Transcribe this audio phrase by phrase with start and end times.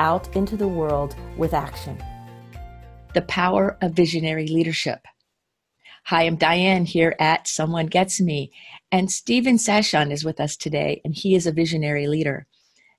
[0.00, 2.02] out into the world with action.
[3.12, 5.06] The power of visionary leadership.
[6.04, 8.50] Hi, I'm Diane here at Someone Gets Me,
[8.90, 12.46] and Steven Sashen is with us today, and he is a visionary leader.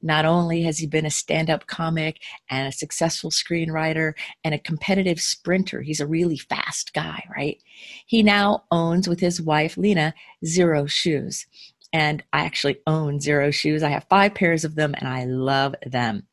[0.03, 2.19] Not only has he been a stand up comic
[2.51, 7.57] and a successful screenwriter and a competitive sprinter, he's a really fast guy, right?
[8.05, 10.13] He now owns with his wife, Lena,
[10.45, 11.47] Xero Shoes.
[11.93, 13.83] And I actually own Xero Shoes.
[13.83, 16.27] I have five pairs of them and I love them.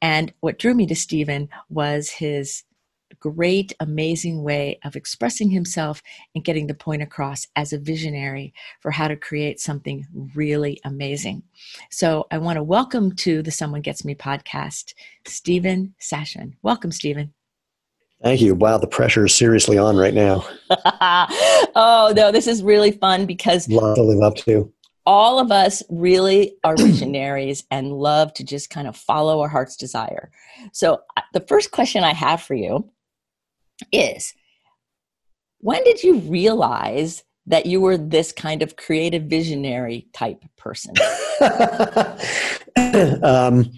[0.00, 2.64] And what drew me to Steven was his
[3.24, 6.02] great, amazing way of expressing himself
[6.34, 11.42] and getting the point across as a visionary for how to create something really amazing.
[11.90, 14.94] So I want to welcome to the Someone Gets Me podcast,
[15.26, 16.54] Steven Sashen.
[16.62, 17.32] Welcome, Steven.
[18.22, 18.54] Thank you.
[18.54, 20.46] Wow, the pressure is seriously on right now.
[21.74, 23.68] oh, no, this is really fun because.
[23.68, 24.72] Love to live up to
[25.06, 29.76] all of us really are visionaries and love to just kind of follow our heart's
[29.76, 30.30] desire.
[30.72, 31.02] So,
[31.32, 32.90] the first question I have for you
[33.92, 34.34] is
[35.58, 40.94] when did you realize that you were this kind of creative visionary type person?
[43.22, 43.70] um,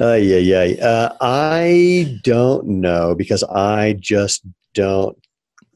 [0.00, 0.84] uh, yeah, yeah.
[0.84, 4.42] Uh, I don't know because I just
[4.74, 5.18] don't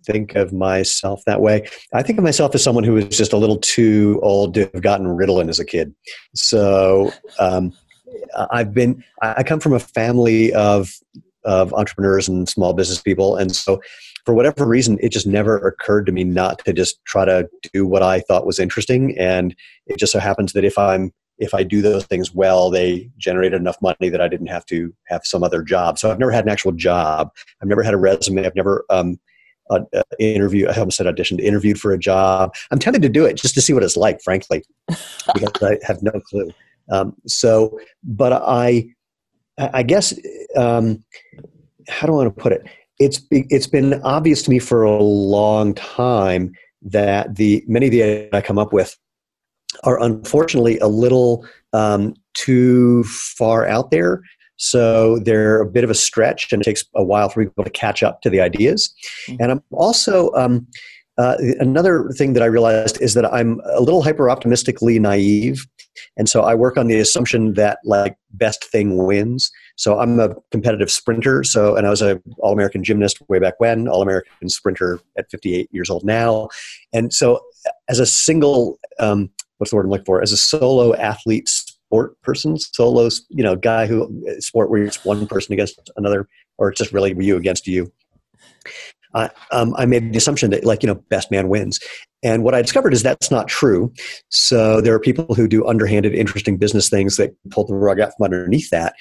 [0.04, 1.68] think of myself that way.
[1.92, 4.82] I think of myself as someone who was just a little too old to have
[4.82, 5.94] gotten Ritalin as a kid.
[6.34, 7.72] So um,
[8.50, 10.90] I've been, I come from a family of
[11.44, 13.36] of entrepreneurs and small business people.
[13.36, 13.80] And so,
[14.24, 17.86] for whatever reason, it just never occurred to me not to just try to do
[17.86, 19.18] what I thought was interesting.
[19.18, 19.54] And
[19.86, 23.60] it just so happens that if I'm if I do those things well, they generated
[23.60, 25.98] enough money that I didn't have to have some other job.
[25.98, 27.30] So I've never had an actual job.
[27.60, 28.46] I've never had a resume.
[28.46, 29.18] I've never um,
[29.72, 30.68] uh, uh, interview.
[30.68, 32.54] I almost said auditioned, interviewed for a job.
[32.70, 34.64] I'm tempted to do it just to see what it's like, frankly,
[35.34, 36.50] because I have no clue.
[36.90, 38.88] Um, so, but I,
[39.58, 40.14] I guess
[40.56, 41.04] um,
[41.88, 42.66] how do I want to put it?
[42.98, 48.02] It's it's been obvious to me for a long time that the many of the
[48.02, 48.96] ideas I come up with
[49.84, 54.22] are unfortunately a little um, too far out there.
[54.62, 57.70] So they're a bit of a stretch, and it takes a while for people to
[57.70, 58.94] catch up to the ideas.
[59.26, 59.42] Mm-hmm.
[59.42, 60.68] And I'm also um,
[61.18, 65.66] uh, another thing that I realized is that I'm a little hyper optimistically naive.
[66.16, 69.50] And so I work on the assumption that like best thing wins.
[69.76, 71.42] So I'm a competitive sprinter.
[71.42, 75.28] So, and I was a all American gymnast way back when, all American sprinter at
[75.28, 76.48] 58 years old now.
[76.92, 77.40] And so
[77.88, 80.22] as a single, um, what's the word I'm looking for?
[80.22, 81.50] As a solo athlete
[81.92, 86.26] sport person, solo, you know, guy who sport where it's one person against another,
[86.56, 87.92] or it's just really you against you
[89.14, 91.78] uh, um, I made the assumption that like you know best man wins.
[92.22, 93.92] And what I discovered is that's not true.
[94.28, 98.12] So there are people who do underhanded, interesting business things that pull the rug out
[98.16, 98.94] from underneath that.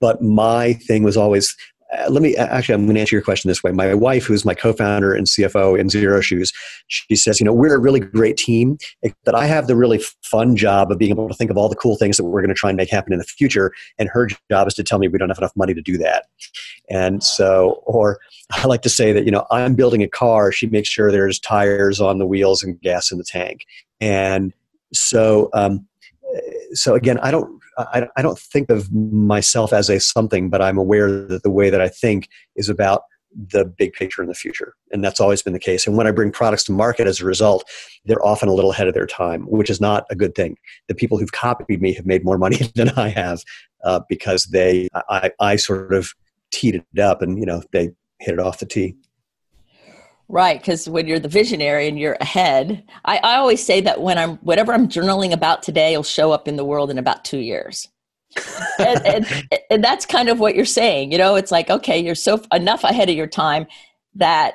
[0.00, 1.54] But my thing was always
[1.92, 3.70] uh, let me actually i'm going to answer your question this way.
[3.70, 6.52] My wife who's my co-founder and cfo in Xero Shoes
[6.88, 8.78] she says you know we're a really great team
[9.24, 11.76] that i have the really fun job of being able to think of all the
[11.76, 14.28] cool things that we're going to try and make happen in the future and her
[14.50, 16.26] job is to tell me we don't have enough money to do that.
[16.90, 18.18] And so or
[18.52, 21.38] i like to say that you know i'm building a car she makes sure there's
[21.38, 23.64] tires on the wheels and gas in the tank.
[24.00, 24.52] And
[24.92, 25.86] so um,
[26.72, 30.78] so again i don't I, I don't think of myself as a something, but I'm
[30.78, 33.02] aware that the way that I think is about
[33.36, 34.74] the big picture in the future.
[34.92, 35.86] And that's always been the case.
[35.86, 37.68] And when I bring products to market as a result,
[38.06, 40.56] they're often a little ahead of their time, which is not a good thing.
[40.88, 43.42] The people who've copied me have made more money than I have
[43.84, 46.14] uh, because they, I, I sort of
[46.50, 47.90] teed it up and, you know, they
[48.20, 48.96] hit it off the tee.
[50.28, 54.18] Right, because when you're the visionary and you're ahead, I, I always say that when
[54.18, 57.38] I'm whatever I'm journaling about today will show up in the world in about two
[57.38, 57.86] years.
[58.80, 61.12] and, and, and that's kind of what you're saying.
[61.12, 63.66] You know, it's like okay, you're so enough ahead of your time
[64.16, 64.54] that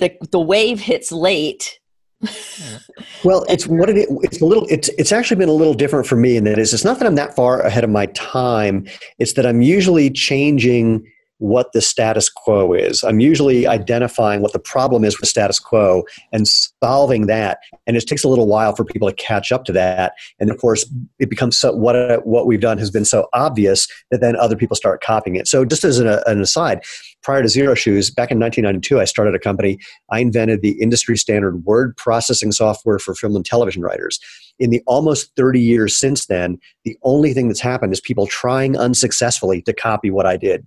[0.00, 1.78] the the wave hits late.
[3.24, 6.16] well, it's what it it's a little it's it's actually been a little different for
[6.16, 8.88] me in that is it's not that I'm that far ahead of my time.
[9.20, 11.06] It's that I'm usually changing
[11.40, 13.02] what the status quo is.
[13.02, 17.58] I'm usually identifying what the problem is with status quo and solving that.
[17.86, 20.12] And it takes a little while for people to catch up to that.
[20.38, 20.84] And of course,
[21.18, 24.76] it becomes so, what what we've done has been so obvious that then other people
[24.76, 25.48] start copying it.
[25.48, 26.82] So just as an, an aside,
[27.22, 29.78] prior to Xero Shoes, back in 1992, I started a company.
[30.10, 34.20] I invented the industry standard word processing software for film and television writers.
[34.58, 38.76] In the almost 30 years since then, the only thing that's happened is people trying
[38.76, 40.66] unsuccessfully to copy what I did.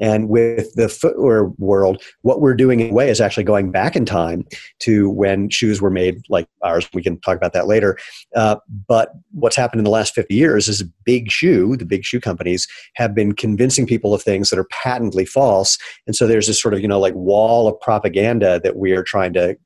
[0.00, 3.96] And with the footwear world, what we're doing in a way is actually going back
[3.96, 4.44] in time
[4.80, 6.88] to when shoes were made like ours.
[6.92, 7.98] We can talk about that later.
[8.34, 8.56] Uh,
[8.88, 12.66] but what's happened in the last 50 years is big shoe, the big shoe companies
[12.94, 15.78] have been convincing people of things that are patently false.
[16.06, 19.02] And so there's this sort of, you know, like wall of propaganda that we are
[19.02, 19.56] trying to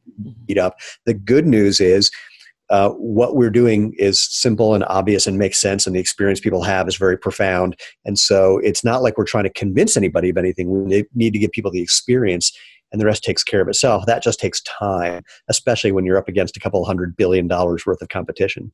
[0.47, 0.79] beat up.
[1.05, 2.11] The good news is
[2.69, 6.63] uh, what we're doing is simple and obvious and makes sense, and the experience people
[6.63, 7.79] have is very profound.
[8.05, 10.71] And so it's not like we're trying to convince anybody of anything.
[10.71, 12.53] We need to give people the experience,
[12.91, 14.07] and the rest takes care of itself.
[14.07, 18.03] That just takes time, especially when you're up against a couple hundred billion dollars worth
[18.03, 18.73] of competition.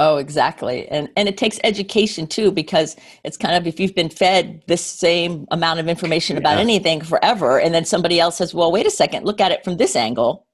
[0.00, 0.86] Oh, exactly.
[0.88, 2.94] And and it takes education too because
[3.24, 6.62] it's kind of if you've been fed this same amount of information about yeah.
[6.62, 9.76] anything forever and then somebody else says, "Well, wait a second, look at it from
[9.76, 10.46] this angle."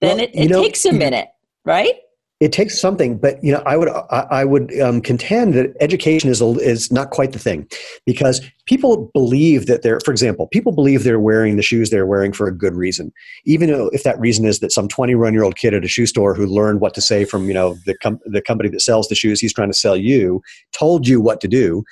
[0.00, 1.28] Then well, it, it know, takes a minute
[1.64, 1.94] right?
[2.40, 6.28] It takes something, but you know, I would I, I would um, contend that education
[6.28, 7.68] is a, is not quite the thing,
[8.04, 12.32] because people believe that they're, for example, people believe they're wearing the shoes they're wearing
[12.32, 13.12] for a good reason,
[13.44, 16.04] even if that reason is that some twenty one year old kid at a shoe
[16.04, 19.06] store who learned what to say from you know the com- the company that sells
[19.06, 20.42] the shoes he's trying to sell you
[20.72, 21.84] told you what to do.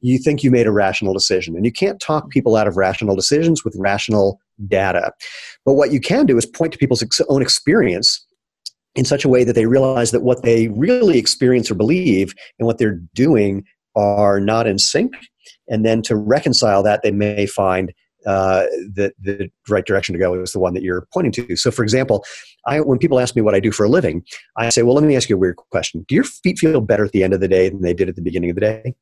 [0.00, 3.14] You think you made a rational decision, and you can't talk people out of rational
[3.14, 5.12] decisions with rational data.
[5.66, 8.24] But what you can do is point to people's own experience
[8.94, 12.66] in such a way that they realize that what they really experience or believe and
[12.66, 13.64] what they're doing
[13.94, 15.14] are not in sync.
[15.68, 17.92] And then to reconcile that, they may find
[18.26, 18.64] uh,
[18.94, 21.56] that the right direction to go is the one that you're pointing to.
[21.56, 22.24] So, for example,
[22.66, 24.22] I, when people ask me what I do for a living,
[24.56, 26.04] I say, well, let me ask you a weird question.
[26.08, 28.16] Do your feet feel better at the end of the day than they did at
[28.16, 28.94] the beginning of the day?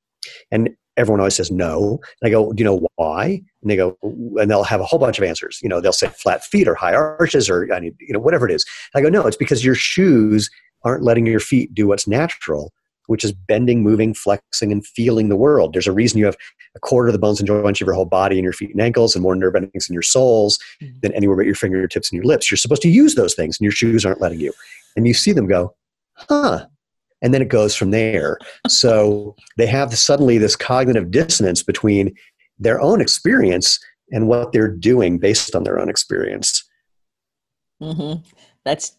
[0.51, 2.01] And everyone always says no.
[2.21, 3.43] And I go, do you know why?
[3.63, 5.61] And they go, and they'll have a whole bunch of answers.
[5.63, 8.49] You know, they'll say flat feet or high arches or I mean, you know, whatever
[8.49, 8.65] it is.
[8.95, 10.51] And I go, no, it's because your shoes
[10.85, 12.73] aren't letting your feet do what's natural,
[13.07, 15.73] which is bending, moving, flexing, and feeling the world.
[15.73, 16.37] There's a reason you have
[16.75, 18.81] a quarter of the bones and joints of your whole body in your feet and
[18.81, 20.99] ankles, and more nerve endings in your soles mm-hmm.
[21.03, 22.51] than anywhere but your fingertips and your lips.
[22.51, 24.53] You're supposed to use those things, and your shoes aren't letting you.
[24.97, 25.75] And you see them go,
[26.15, 26.67] huh,
[27.23, 28.39] and then it goes from there.
[28.69, 32.15] so they have suddenly this cognitive dissonance between
[32.59, 33.79] their own experience
[34.13, 36.65] and what they're doing based on their own experience.
[37.83, 38.23] Mm-hmm.
[38.65, 38.97] That's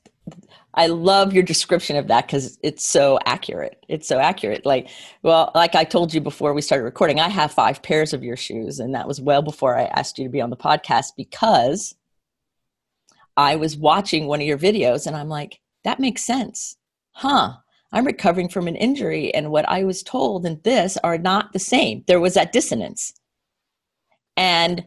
[0.74, 3.84] I love your description of that because it's so accurate.
[3.88, 4.64] It's so accurate.
[4.64, 4.90] Like,
[5.24, 8.38] well, like I told you before we started recording, I have five pairs of your
[8.38, 11.96] shoes, and that was well before I asked you to be on the podcast because
[13.36, 16.78] I was watching one of your videos and I'm like, that makes sense.
[17.12, 17.54] Huh.
[17.92, 21.60] I'm recovering from an injury, and what I was told and this are not the
[21.60, 22.04] same.
[22.08, 23.14] There was that dissonance.
[24.36, 24.86] And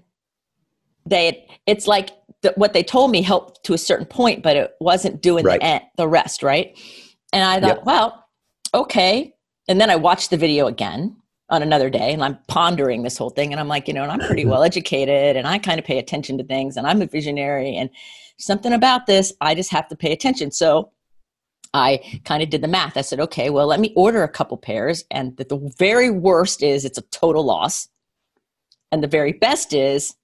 [1.07, 2.11] they, it's like
[2.43, 5.61] the, what they told me helped to a certain point, but it wasn't doing right.
[5.61, 6.79] the, the rest, right?
[7.33, 7.85] And I thought, yep.
[7.85, 8.25] well,
[8.75, 9.35] okay.
[9.69, 11.17] And then I watched the video again
[11.49, 13.53] on another day and I'm pondering this whole thing.
[13.53, 15.99] And I'm like, you know, and I'm pretty well educated and I kind of pay
[15.99, 17.91] attention to things and I'm a visionary and
[18.39, 20.51] something about this, I just have to pay attention.
[20.51, 20.91] So
[21.73, 22.97] I kind of did the math.
[22.97, 25.05] I said, okay, well, let me order a couple pairs.
[25.11, 27.89] And the, the very worst is it's a total loss.
[28.91, 30.15] And the very best is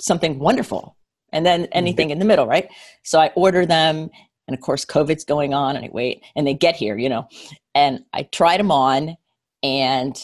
[0.00, 0.96] something wonderful.
[1.32, 1.72] And then mm-hmm.
[1.72, 2.68] anything in the middle, right?
[3.02, 4.08] So I order them.
[4.46, 5.76] And of course, COVID's going on.
[5.76, 6.22] And I wait.
[6.34, 7.28] And they get here, you know.
[7.74, 9.16] And I tried them on.
[9.62, 10.18] And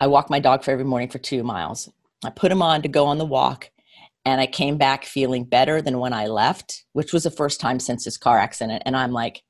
[0.00, 1.88] I walk my dog for every morning for two miles.
[2.24, 3.70] I put them on to go on the walk
[4.30, 7.80] and I came back feeling better than when I left, which was the first time
[7.80, 8.84] since his car accident.
[8.86, 9.42] And I'm like,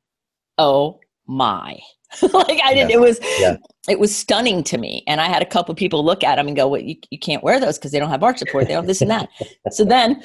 [0.56, 1.78] oh my.
[2.22, 2.96] like I didn't, yeah.
[2.96, 3.56] it was, yeah.
[3.90, 5.04] it was stunning to me.
[5.06, 7.44] And I had a couple people look at them and go, well, you, you can't
[7.44, 8.68] wear those because they don't have arch support.
[8.68, 9.28] They don't have this and that.
[9.70, 10.22] so then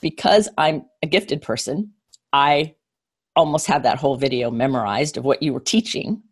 [0.00, 1.92] because I'm a gifted person,
[2.32, 2.76] I
[3.36, 6.22] almost have that whole video memorized of what you were teaching.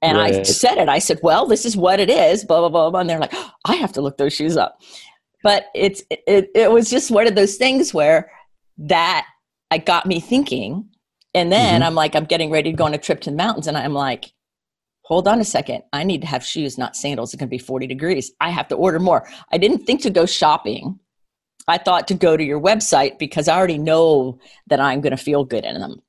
[0.00, 0.32] And right.
[0.32, 0.88] I said it.
[0.88, 3.00] I said, well, this is what it is, blah, blah, blah, blah.
[3.00, 4.78] And they're like, oh, I have to look those shoes up
[5.42, 8.30] but it's it, it was just one of those things where
[8.78, 9.26] that
[9.70, 10.88] I got me thinking.
[11.34, 11.86] And then mm-hmm.
[11.86, 13.92] I'm like I'm getting ready to go on a trip to the mountains and I'm
[13.92, 14.32] like
[15.06, 15.84] hold on a second.
[15.92, 17.32] I need to have shoes not sandals.
[17.32, 18.32] It's going to be 40 degrees.
[18.40, 19.28] I have to order more.
[19.52, 20.98] I didn't think to go shopping.
[21.68, 25.16] I thought to go to your website because I already know that I'm going to
[25.16, 26.02] feel good in them.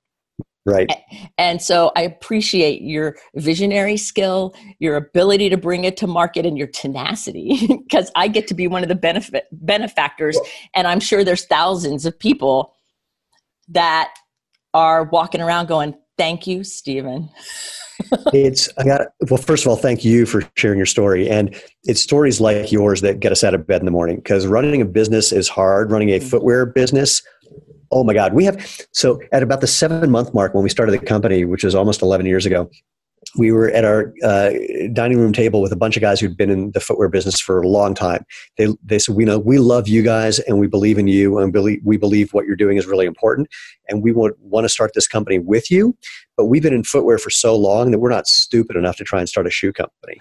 [0.66, 0.92] Right.
[1.38, 6.58] And so I appreciate your visionary skill, your ability to bring it to market, and
[6.58, 10.38] your tenacity because I get to be one of the benefit benefactors.
[10.74, 12.74] And I'm sure there's thousands of people
[13.70, 14.14] that
[14.74, 17.30] are walking around going, Thank you, Steven.
[18.34, 19.38] it's I got well.
[19.38, 23.20] First of all, thank you for sharing your story, and it's stories like yours that
[23.20, 24.18] get us out of bed in the morning.
[24.18, 25.92] Because running a business is hard.
[25.92, 26.28] Running a mm-hmm.
[26.28, 27.22] footwear business,
[27.92, 28.86] oh my God, we have.
[28.92, 32.02] So at about the seven month mark when we started the company, which was almost
[32.02, 32.70] eleven years ago,
[33.38, 34.52] we were at our uh,
[34.94, 37.62] dining room table with a bunch of guys who'd been in the footwear business for
[37.62, 38.24] a long time.
[38.58, 41.52] They, they said, we know we love you guys and we believe in you and
[41.52, 43.48] believe, we believe what you're doing is really important
[43.90, 45.98] and we want, want to start this company with you.
[46.38, 49.20] But we've been in footwear for so long that we're not stupid enough to try
[49.20, 50.20] and start a shoe company.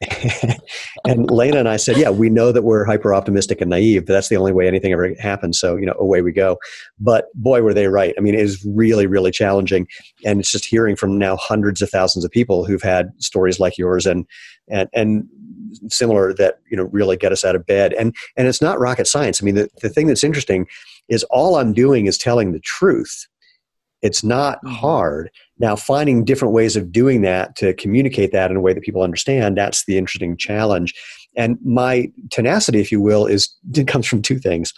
[1.04, 4.12] and Lena and I said, yeah, we know that we're hyper optimistic and naive, but
[4.12, 5.58] that's the only way anything ever happens.
[5.58, 6.58] So, you know, away we go.
[6.98, 8.14] But boy, were they right.
[8.18, 9.86] I mean, it is really, really challenging.
[10.24, 13.78] And it's just hearing from now hundreds of thousands of people who've had stories like
[13.78, 14.26] yours and,
[14.68, 15.28] and, and
[15.88, 17.92] similar that, you know, really get us out of bed.
[17.94, 19.42] And, and it's not rocket science.
[19.42, 20.66] I mean, the, the thing that's interesting
[21.08, 23.26] is all I'm doing is telling the truth.
[24.04, 24.74] It's not mm-hmm.
[24.74, 25.30] hard.
[25.58, 29.02] Now, finding different ways of doing that to communicate that in a way that people
[29.02, 30.94] understand, that's the interesting challenge.
[31.36, 34.72] And my tenacity, if you will, is it comes from two things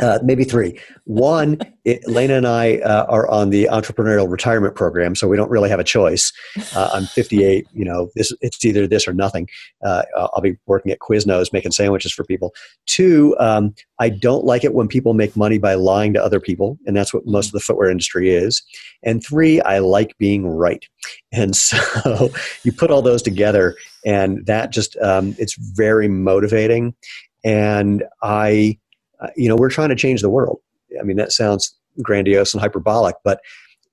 [0.00, 0.78] uh, maybe three.
[1.04, 5.50] One, it, Lena and I uh, are on the entrepreneurial retirement program, so we don't
[5.50, 6.32] really have a choice.
[6.74, 7.66] Uh, I'm 58.
[7.74, 9.48] You know, this it's either this or nothing.
[9.84, 12.54] Uh, I'll be working at Quiznos making sandwiches for people.
[12.86, 16.78] Two, um, I don't like it when people make money by lying to other people,
[16.86, 18.62] and that's what most of the footwear industry is.
[19.02, 20.84] And three, I like being right.
[21.32, 22.30] And so
[22.62, 23.76] you put all those together,
[24.06, 26.94] and that just um, it's very motivating.
[27.42, 28.78] And I
[29.20, 30.60] uh, you know, we're trying to change the world.
[30.98, 33.40] I mean, that sounds grandiose and hyperbolic, but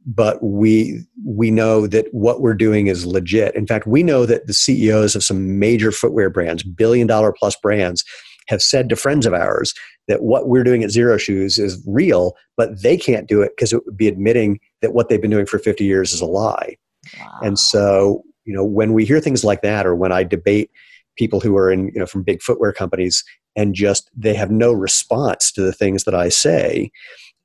[0.06, 3.56] but we we know that what we're doing is legit.
[3.56, 7.56] In fact, we know that the CEOs of some major footwear brands, billion dollar plus
[7.58, 8.06] brands,
[8.48, 9.74] have said to friends of ours
[10.08, 13.74] that what we're doing at Xero Shoes is real, but they can't do it because
[13.74, 16.78] it would be admitting that what they've been doing for 50 years is a lie.
[17.20, 17.40] Wow.
[17.44, 20.72] And so, you know, when we hear things like that, or when I debate
[21.18, 23.24] people who are in, you know, from big footwear companies
[23.56, 26.92] and just they have no response to the things that I say,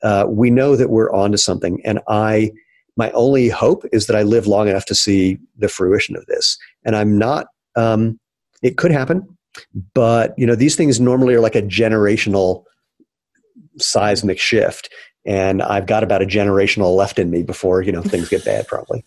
[0.02, 1.81] uh, we know that we're onto something.
[1.85, 2.52] And I,
[2.97, 6.59] my only hope is that I live long enough to see the fruition of this.
[6.85, 7.47] And I'm not.
[7.75, 8.19] Um,
[8.62, 9.26] it could happen,
[9.95, 12.64] but you know these things normally are like a generational
[13.79, 14.88] seismic shift,
[15.26, 18.69] and I've got about a generational left in me before you know things get bad.
[18.69, 19.05] Probably.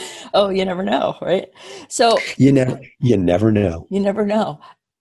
[0.34, 1.48] oh, you never know, right?
[1.88, 3.86] So you never, you never know.
[3.90, 4.60] You never know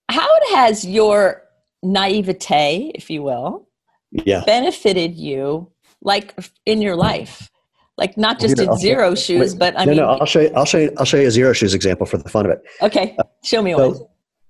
[0.10, 0.28] how
[0.58, 1.44] has your
[1.84, 3.68] naivete, if you will,
[4.12, 4.44] yeah.
[4.46, 6.36] benefited you, like
[6.66, 7.50] in your life?
[7.98, 10.06] Like not just in Xero shoes, wait, but I no, mean, no.
[10.06, 10.52] I'll show you.
[10.56, 10.92] I'll show you.
[11.00, 12.62] I'll show you a Xero shoes example for the fun of it.
[12.82, 14.08] Okay, show me so, one.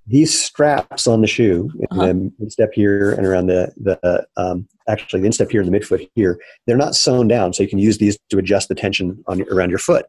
[0.07, 2.05] These straps on the shoe, uh-huh.
[2.05, 6.09] the instep here and around the the um, actually the instep here and the midfoot
[6.15, 9.43] here, they're not sewn down, so you can use these to adjust the tension on
[9.51, 10.05] around your foot.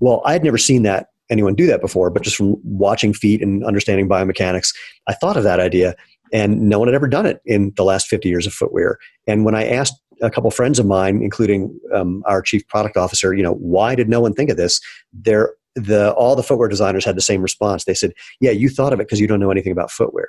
[0.00, 3.42] Well, I had never seen that anyone do that before, but just from watching feet
[3.42, 4.74] and understanding biomechanics,
[5.06, 5.94] I thought of that idea,
[6.32, 8.98] and no one had ever done it in the last 50 years of footwear.
[9.26, 13.34] And when I asked a couple friends of mine, including um, our chief product officer,
[13.34, 14.80] you know, why did no one think of this?
[15.12, 17.84] There, the all the footwear designers had the same response.
[17.84, 20.28] They said, "Yeah, you thought of it because you don't know anything about footwear."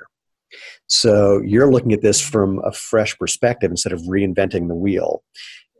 [0.86, 5.22] So you're looking at this from a fresh perspective instead of reinventing the wheel.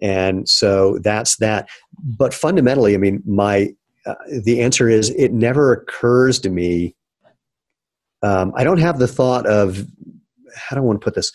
[0.00, 1.68] And so that's that.
[2.02, 3.70] But fundamentally, I mean, my
[4.06, 6.94] uh, the answer is it never occurs to me.
[8.22, 9.86] Um, I don't have the thought of
[10.54, 11.32] how do I want to put this.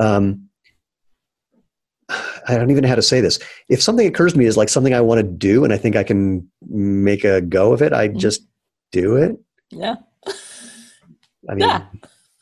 [0.00, 0.48] Um,
[2.48, 3.38] I don't even know how to say this.
[3.68, 5.96] If something occurs to me is like something I want to do and I think
[5.96, 8.18] I can make a go of it, I mm-hmm.
[8.18, 8.46] just
[8.92, 9.36] do it.
[9.70, 9.96] Yeah.
[11.48, 11.84] I mean, yeah.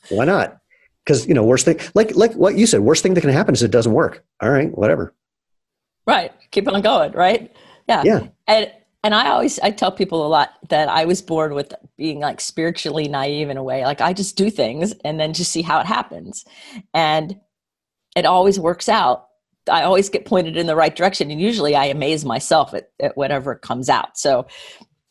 [0.09, 0.57] why not?
[1.03, 3.53] Because you know, worst thing, like like what you said, worst thing that can happen
[3.53, 4.23] is it doesn't work.
[4.41, 5.13] All right, whatever.
[6.05, 6.31] Right.
[6.51, 7.11] Keep on going.
[7.11, 7.53] Right.
[7.87, 8.03] Yeah.
[8.05, 8.27] Yeah.
[8.47, 8.71] And
[9.03, 12.39] and I always I tell people a lot that I was born with being like
[12.39, 13.83] spiritually naive in a way.
[13.83, 16.45] Like I just do things and then just see how it happens.
[16.93, 17.39] And
[18.15, 19.27] it always works out.
[19.69, 21.31] I always get pointed in the right direction.
[21.31, 24.17] And usually I amaze myself at, at whatever comes out.
[24.17, 24.47] So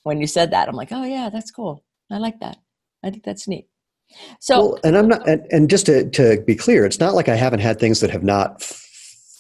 [0.02, 1.84] when you said that, I'm like, oh yeah, that's cool.
[2.10, 2.58] I like that.
[3.04, 3.68] I think that's neat.
[4.40, 7.28] So well, and I'm not and, and just to, to be clear, it's not like
[7.28, 8.62] I haven't had things that have not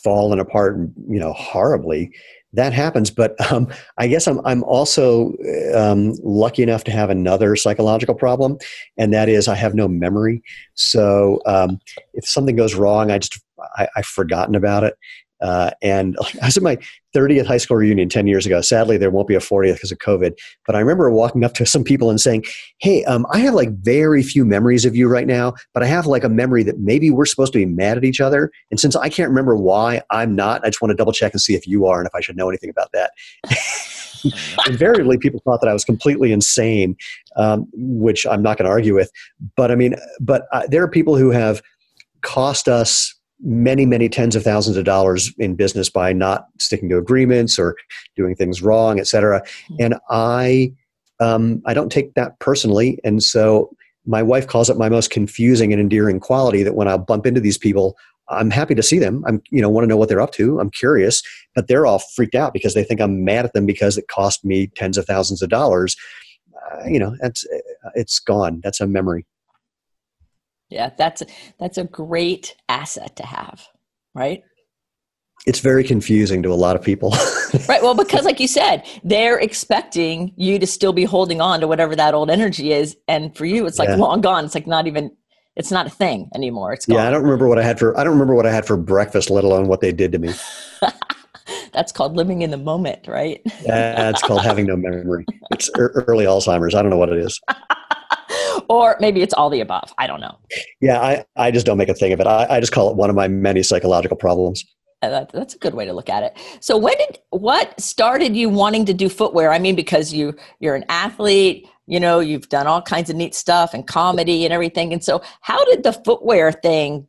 [0.02, 0.76] fallen apart,
[1.08, 2.10] you know, horribly
[2.52, 3.10] that happens.
[3.10, 5.32] But um, I guess I'm I'm also
[5.74, 8.58] um, lucky enough to have another psychological problem,
[8.96, 10.42] and that is I have no memory.
[10.74, 11.78] So um,
[12.14, 13.40] if something goes wrong, I just
[13.76, 14.94] I, have forgotten about it.
[15.42, 16.78] Uh, and I was at my
[17.14, 18.60] 30th high school reunion 10 years ago.
[18.60, 20.32] Sadly, there won't be a 40th because of COVID.
[20.66, 22.44] But I remember walking up to some people and saying,
[22.78, 26.06] Hey, um, I have like very few memories of you right now, but I have
[26.06, 28.50] like a memory that maybe we're supposed to be mad at each other.
[28.70, 31.40] And since I can't remember why I'm not, I just want to double check and
[31.40, 33.10] see if you are and if I should know anything about that.
[34.68, 36.96] invariably people thought that I was completely insane,
[37.36, 39.10] um, which I'm not going to argue with.
[39.56, 41.60] But I mean, but uh, there are people who have
[42.22, 46.96] cost us many, many tens of thousands of dollars in business by not sticking to
[46.96, 47.76] agreements or
[48.16, 49.42] doing things wrong, et cetera.
[49.68, 49.76] Hmm.
[49.80, 50.72] And I,
[51.20, 53.70] um, I don't take that personally, and so
[54.04, 57.40] my wife calls it my most confusing and endearing quality that when I bump into
[57.40, 57.96] these people,
[58.28, 59.22] I'm happy to see them.
[59.26, 60.58] I'm, you know, want to know what they're up to.
[60.58, 61.22] I'm curious,
[61.54, 64.44] but they're all freaked out because they think I'm mad at them because it cost
[64.44, 65.96] me tens of thousands of dollars.
[66.56, 67.46] Uh, you know, that's
[67.94, 68.60] it's gone.
[68.62, 69.26] That's a memory.
[70.72, 71.22] Yeah, that's
[71.58, 73.68] that's a great asset to have,
[74.14, 74.42] right?
[75.44, 77.10] It's very confusing to a lot of people.
[77.68, 77.82] right.
[77.82, 81.96] Well, because like you said, they're expecting you to still be holding on to whatever
[81.96, 83.96] that old energy is, and for you, it's like yeah.
[83.96, 84.44] long gone.
[84.44, 85.10] It's like not even
[85.56, 86.72] it's not a thing anymore.
[86.72, 86.96] It's gone.
[86.96, 87.08] yeah.
[87.08, 87.98] I don't remember what I had for.
[87.98, 90.32] I don't remember what I had for breakfast, let alone what they did to me.
[91.72, 93.40] That's called living in the moment, right?
[93.66, 95.26] That's called having no memory.
[95.50, 96.74] It's early Alzheimer's.
[96.74, 97.40] I don't know what it is.
[98.68, 99.92] or maybe it's all the above.
[99.98, 100.38] I don't know.
[100.80, 102.26] Yeah, I, I just don't make a thing of it.
[102.26, 104.64] I, I just call it one of my many psychological problems.
[105.02, 106.36] Uh, that, that's a good way to look at it.
[106.60, 109.52] So, when did what started you wanting to do footwear?
[109.52, 113.34] I mean, because you you're an athlete, you know you've done all kinds of neat
[113.34, 117.06] stuff and comedy and everything and so how did the footwear thing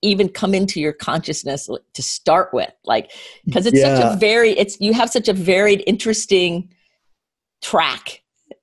[0.00, 3.10] even come into your consciousness to start with like
[3.44, 3.96] because it's yeah.
[3.96, 6.72] such a very it's you have such a varied interesting
[7.60, 8.21] track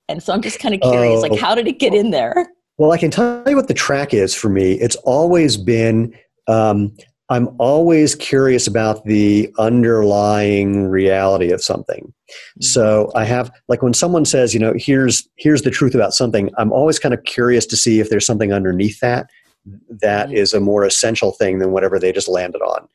[0.09, 1.37] and so i'm just kind of curious like oh.
[1.37, 2.47] how did it get in there
[2.77, 6.13] well i can tell you what the track is for me it's always been
[6.47, 6.91] um,
[7.29, 12.05] I'm always curious about the underlying reality of something.
[12.05, 12.61] Mm-hmm.
[12.61, 16.49] So I have like when someone says, you know, here's here's the truth about something,
[16.57, 19.29] I'm always kind of curious to see if there's something underneath that
[20.01, 20.37] that mm-hmm.
[20.37, 22.87] is a more essential thing than whatever they just landed on.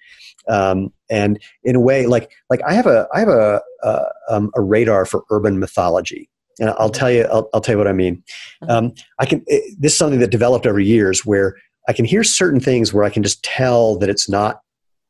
[0.49, 4.51] Um, and in a way, like like I have a I have a a, um,
[4.57, 6.29] a radar for urban mythology.
[6.61, 8.23] And I'll tell you, I'll, I'll tell you what I mean.
[8.63, 8.71] Mm-hmm.
[8.71, 9.43] Um, I can.
[9.47, 11.57] It, this is something that developed over years, where
[11.89, 14.61] I can hear certain things where I can just tell that it's not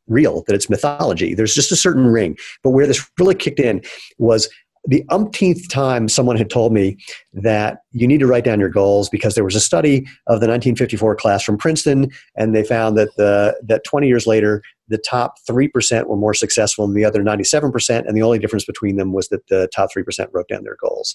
[0.07, 1.35] real, that it's mythology.
[1.35, 2.37] There's just a certain ring.
[2.63, 3.83] But where this really kicked in
[4.19, 4.49] was
[4.87, 6.99] the umpteenth time someone had told me
[7.33, 10.49] that you need to write down your goals because there was a study of the
[10.49, 15.35] 1954 class from Princeton, and they found that the that 20 years later, the top
[15.47, 18.97] three percent were more successful than the other 97 percent, and the only difference between
[18.97, 21.15] them was that the top three percent wrote down their goals.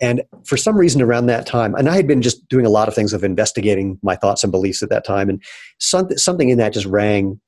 [0.00, 2.86] And for some reason around that time, and I had been just doing a lot
[2.88, 5.42] of things of investigating my thoughts and beliefs at that time, and
[5.78, 7.40] something, something in that just rang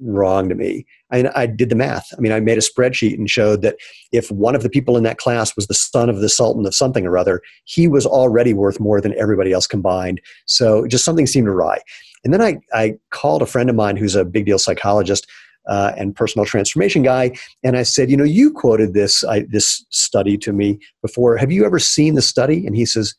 [0.00, 0.86] wrong to me.
[1.12, 2.06] I, I did the math.
[2.16, 3.76] I mean, I made a spreadsheet and showed that
[4.12, 6.74] if one of the people in that class was the son of the sultan of
[6.74, 10.20] something or other, he was already worth more than everybody else combined.
[10.46, 11.78] So just something seemed awry.
[12.24, 15.26] And then I, I called a friend of mine who's a big deal psychologist
[15.66, 17.32] uh, and personal transformation guy.
[17.62, 21.36] And I said, you know, you quoted this I, this study to me before.
[21.36, 22.66] Have you ever seen the study?
[22.66, 23.14] And he says,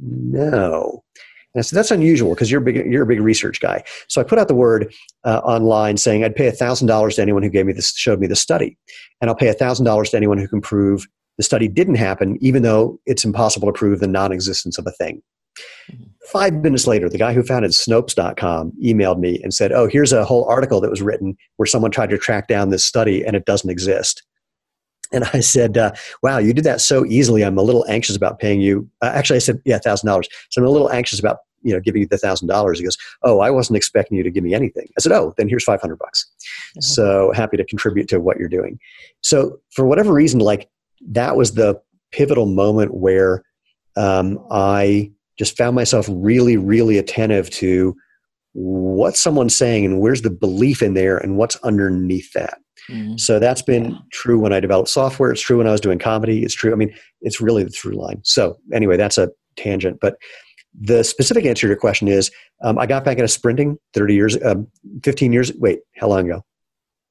[0.00, 1.02] no.
[1.54, 3.82] And I said, that's unusual because you're, big, you're a big research guy.
[4.08, 4.92] So I put out the word
[5.24, 8.36] uh, online saying I'd pay $1,000 to anyone who gave me this, showed me the
[8.36, 8.76] study.
[9.20, 11.06] And I'll pay $1,000 to anyone who can prove
[11.38, 14.92] the study didn't happen, even though it's impossible to prove the non existence of a
[14.92, 15.22] thing.
[16.30, 20.24] Five minutes later, the guy who founded Snopes.com emailed me and said, Oh, here's a
[20.24, 23.46] whole article that was written where someone tried to track down this study and it
[23.46, 24.22] doesn't exist.
[25.12, 25.92] And I said, uh,
[26.22, 27.42] Wow, you did that so easily.
[27.42, 28.88] I'm a little anxious about paying you.
[29.02, 30.24] Uh, actually, I said, Yeah, $1,000.
[30.50, 32.96] So I'm a little anxious about you know giving you the thousand dollars he goes
[33.24, 35.98] oh i wasn't expecting you to give me anything i said oh then here's 500
[35.98, 36.80] bucks mm-hmm.
[36.80, 38.78] so happy to contribute to what you're doing
[39.22, 40.70] so for whatever reason like
[41.04, 41.76] that was the
[42.12, 43.42] pivotal moment where
[43.96, 47.96] um, i just found myself really, really attentive to
[48.52, 52.58] what someone's saying and where's the belief in there and what's underneath that.
[52.88, 53.16] Mm-hmm.
[53.16, 53.98] So that's been yeah.
[54.12, 55.30] true when I developed software.
[55.30, 56.42] It's true when I was doing comedy.
[56.42, 56.72] It's true.
[56.72, 58.20] I mean, it's really the through line.
[58.24, 59.98] So anyway, that's a tangent.
[60.00, 60.16] But
[60.80, 62.30] the specific answer to your question is
[62.62, 64.68] um, I got back into sprinting 30 years, um,
[65.04, 65.52] 15 years.
[65.56, 66.44] Wait, how long ago?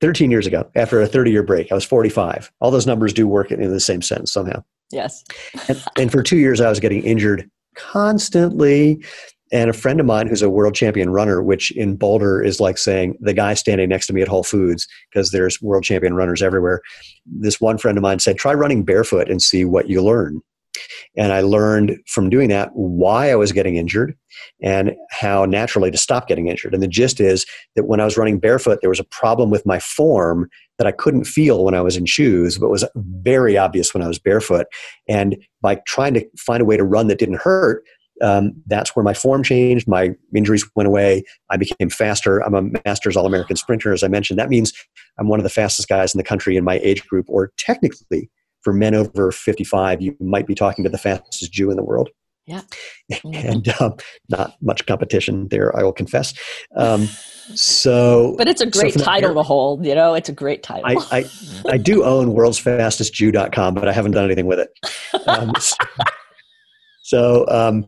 [0.01, 1.71] 13 years ago after a 30 year break.
[1.71, 2.51] I was 45.
[2.59, 4.63] All those numbers do work in the same sentence somehow.
[4.91, 5.23] Yes.
[5.67, 9.03] and, and for two years, I was getting injured constantly.
[9.51, 12.77] And a friend of mine who's a world champion runner, which in Boulder is like
[12.77, 16.41] saying the guy standing next to me at Whole Foods, because there's world champion runners
[16.41, 16.81] everywhere.
[17.25, 20.41] This one friend of mine said, try running barefoot and see what you learn.
[21.15, 24.15] And I learned from doing that why I was getting injured
[24.61, 26.73] and how naturally to stop getting injured.
[26.73, 29.65] And the gist is that when I was running barefoot, there was a problem with
[29.65, 33.93] my form that I couldn't feel when I was in shoes, but was very obvious
[33.93, 34.67] when I was barefoot.
[35.07, 37.83] And by trying to find a way to run that didn't hurt,
[38.21, 39.87] um, that's where my form changed.
[39.87, 41.23] My injuries went away.
[41.49, 42.39] I became faster.
[42.39, 44.39] I'm a Masters All American sprinter, as I mentioned.
[44.39, 44.73] That means
[45.19, 48.29] I'm one of the fastest guys in the country in my age group, or technically,
[48.61, 52.09] for men over 55, you might be talking to the fastest Jew in the world.
[52.45, 52.61] Yeah.
[53.09, 53.47] Mm-hmm.
[53.47, 53.95] And um,
[54.27, 56.33] not much competition there, I will confess.
[56.75, 57.07] Um,
[57.55, 59.85] so, but it's a great so title to hold.
[59.85, 61.01] You know, it's a great title.
[61.09, 61.25] I, I,
[61.69, 64.77] I do own worldsfastestjew.com, but I haven't done anything with it.
[65.25, 65.75] Um, so,
[67.07, 67.87] so um,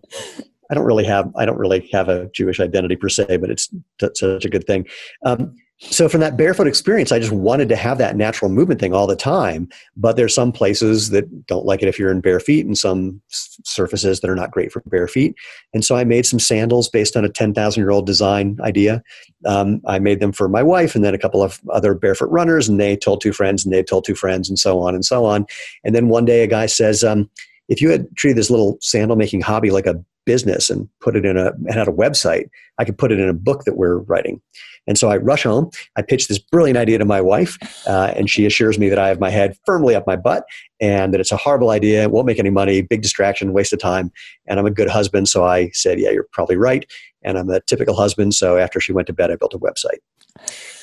[0.72, 3.70] I don't really have I don't really have a Jewish identity per se, but it's
[4.16, 4.88] such a good thing.
[5.26, 8.94] Um, so from that barefoot experience i just wanted to have that natural movement thing
[8.94, 12.42] all the time but there's some places that don't like it if you're in bare
[12.42, 15.36] feet and some surfaces that are not great for bare feet.
[15.74, 19.02] And so i made some sandals based on a 10000 year old design idea.
[19.46, 22.68] Um, i made them for my wife and then a couple of other barefoot runners
[22.68, 25.24] and they told two friends and they told two friends and so on and so
[25.26, 25.46] on.
[25.86, 27.30] And then one day a guy says um,
[27.70, 31.26] if you had treated this little sandal making hobby like a business and put it
[31.26, 34.00] in a and had a website i could put it in a book that we're
[34.00, 34.42] writing
[34.90, 35.70] and so I rush home.
[35.96, 39.08] I pitch this brilliant idea to my wife, uh, and she assures me that I
[39.08, 40.46] have my head firmly up my butt
[40.82, 44.12] and that it's a horrible idea, won't make any money, big distraction, waste of time.
[44.48, 45.28] And I'm a good husband.
[45.28, 46.90] So I said, Yeah, you're probably right.
[47.22, 48.34] And I'm a typical husband.
[48.34, 50.00] So after she went to bed, I built a website.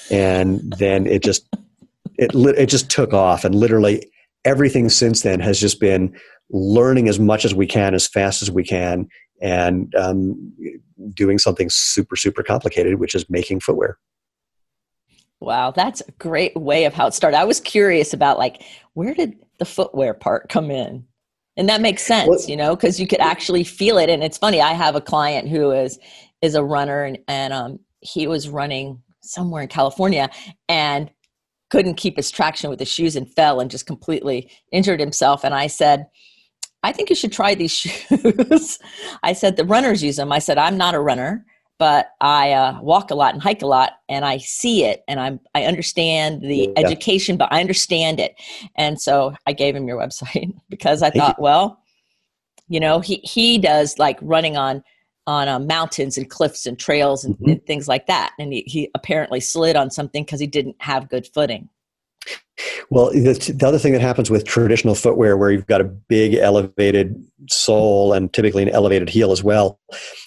[0.08, 1.48] And then it just,
[2.16, 3.44] it, it just took off.
[3.44, 4.08] And literally
[4.44, 6.16] everything since then has just been
[6.50, 9.08] learning as much as we can, as fast as we can,
[9.40, 10.52] and um,
[11.14, 13.98] doing something super, super complicated, which is making footwear.
[15.40, 17.36] Wow, that's a great way of how it started.
[17.36, 18.62] I was curious about like
[18.94, 21.04] where did the footwear part come in?
[21.58, 24.10] And that makes sense, well, you know, because you could actually feel it.
[24.10, 25.98] And it's funny, I have a client who is
[26.42, 30.30] is a runner and, and um, he was running somewhere in California
[30.68, 31.10] and
[31.70, 35.44] couldn't keep his traction with the shoes and fell and just completely injured himself.
[35.44, 36.06] And I said,
[36.86, 38.78] I think you should try these shoes.
[39.24, 40.30] I said, the runners use them.
[40.30, 41.44] I said, I'm not a runner,
[41.78, 45.18] but I uh, walk a lot and hike a lot, and I see it, and
[45.20, 46.84] I'm I understand the yeah.
[46.84, 48.34] education, but I understand it,
[48.76, 51.82] and so I gave him your website because I thought, well,
[52.68, 54.82] you know, he he does like running on
[55.26, 57.50] on uh, mountains and cliffs and trails and, mm-hmm.
[57.50, 61.10] and things like that, and he, he apparently slid on something because he didn't have
[61.10, 61.68] good footing.
[62.90, 66.34] Well, the, the, other thing that happens with traditional footwear, where you've got a big
[66.34, 69.78] elevated sole and typically an elevated heel as well,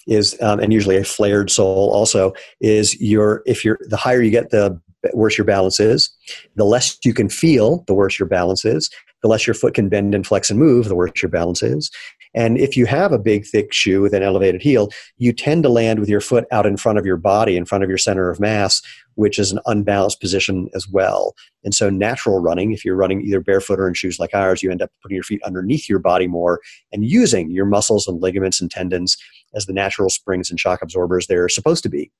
[0.06, 4.30] is um, and usually a flared sole also is your if you're the higher you
[4.30, 4.80] get, the
[5.12, 6.14] worse your balance is.
[6.56, 8.90] The less you can feel, the worse your balance is.
[9.22, 11.90] The less your foot can bend and flex and move, the worse your balance is.
[12.34, 15.68] And if you have a big, thick shoe with an elevated heel, you tend to
[15.68, 18.30] land with your foot out in front of your body, in front of your center
[18.30, 18.82] of mass,
[19.14, 21.34] which is an unbalanced position as well.
[21.64, 24.70] And so, natural running, if you're running either barefoot or in shoes like ours, you
[24.70, 26.60] end up putting your feet underneath your body more
[26.92, 29.16] and using your muscles and ligaments and tendons
[29.54, 32.10] as the natural springs and shock absorbers they're supposed to be,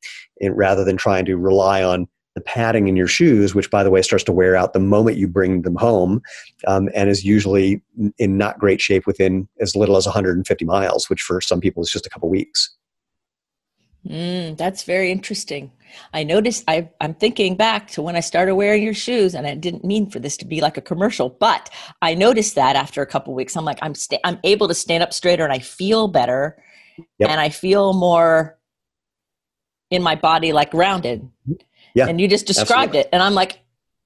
[0.40, 3.90] and rather than trying to rely on the padding in your shoes, which by the
[3.90, 6.22] way starts to wear out the moment you bring them home,
[6.66, 7.82] um, and is usually
[8.18, 11.90] in not great shape within as little as 150 miles, which for some people is
[11.90, 12.76] just a couple weeks.
[14.08, 15.72] Mm, that's very interesting.
[16.14, 16.64] I noticed.
[16.68, 20.08] I, I'm thinking back to when I started wearing your shoes, and I didn't mean
[20.08, 21.68] for this to be like a commercial, but
[22.00, 25.02] I noticed that after a couple weeks, I'm like, I'm sta- I'm able to stand
[25.02, 26.62] up straighter, and I feel better,
[27.18, 27.28] yep.
[27.28, 28.58] and I feel more
[29.90, 31.28] in my body, like rounded.
[31.94, 33.00] Yeah, and you just described absolutely.
[33.00, 33.60] it, and I'm like,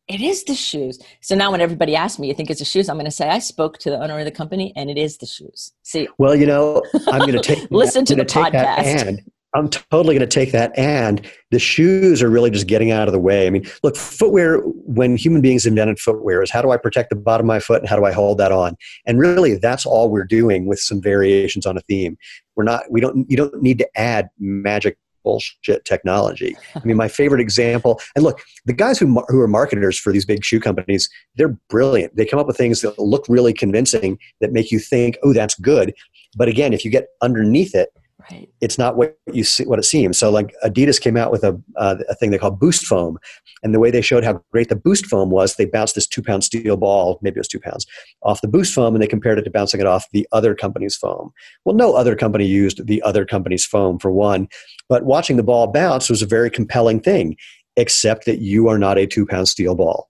[0.08, 0.98] it is the shoes.
[1.20, 2.88] So now when everybody asks me, you think it's the shoes?
[2.88, 5.18] I'm going to say I spoke to the owner of the company, and it is
[5.18, 5.72] the shoes.
[5.82, 9.06] See, well, you know, I'm going to take listen to the podcast.
[9.06, 9.20] and
[9.54, 10.76] I'm totally going to take that.
[10.76, 13.46] And the shoes are really just getting out of the way.
[13.46, 17.16] I mean, look, footwear, when human beings invented footwear, is how do I protect the
[17.16, 18.76] bottom of my foot and how do I hold that on?
[19.06, 22.18] And really, that's all we're doing with some variations on a theme.
[22.56, 26.56] We're not, we don't, you don't need to add magic bullshit technology.
[26.76, 30.24] I mean, my favorite example, and look, the guys who, who are marketers for these
[30.24, 32.14] big shoe companies, they're brilliant.
[32.16, 35.54] They come up with things that look really convincing that make you think, oh, that's
[35.56, 35.94] good.
[36.36, 37.88] But again, if you get underneath it,
[38.30, 38.48] Right.
[38.60, 40.18] It's not what you see, what it seems.
[40.18, 43.18] So, like Adidas came out with a, uh, a thing they call Boost Foam,
[43.62, 46.22] and the way they showed how great the Boost Foam was, they bounced this two
[46.22, 47.86] pound steel ball, maybe it was two pounds,
[48.22, 50.96] off the Boost Foam, and they compared it to bouncing it off the other company's
[50.96, 51.32] foam.
[51.64, 54.48] Well, no other company used the other company's foam for one,
[54.88, 57.36] but watching the ball bounce was a very compelling thing,
[57.76, 60.08] except that you are not a two pound steel ball.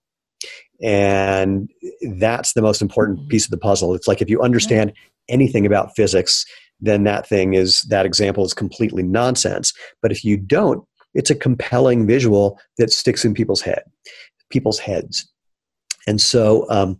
[0.83, 1.71] And
[2.19, 3.29] that's the most important mm-hmm.
[3.29, 3.95] piece of the puzzle.
[3.95, 4.93] It's like if you understand
[5.29, 6.45] anything about physics,
[6.85, 9.73] then that thing is that example is completely nonsense.
[10.03, 13.83] But if you don't, it's a compelling visual that sticks in people's head,
[14.51, 15.31] people's heads.
[16.07, 16.99] And so um,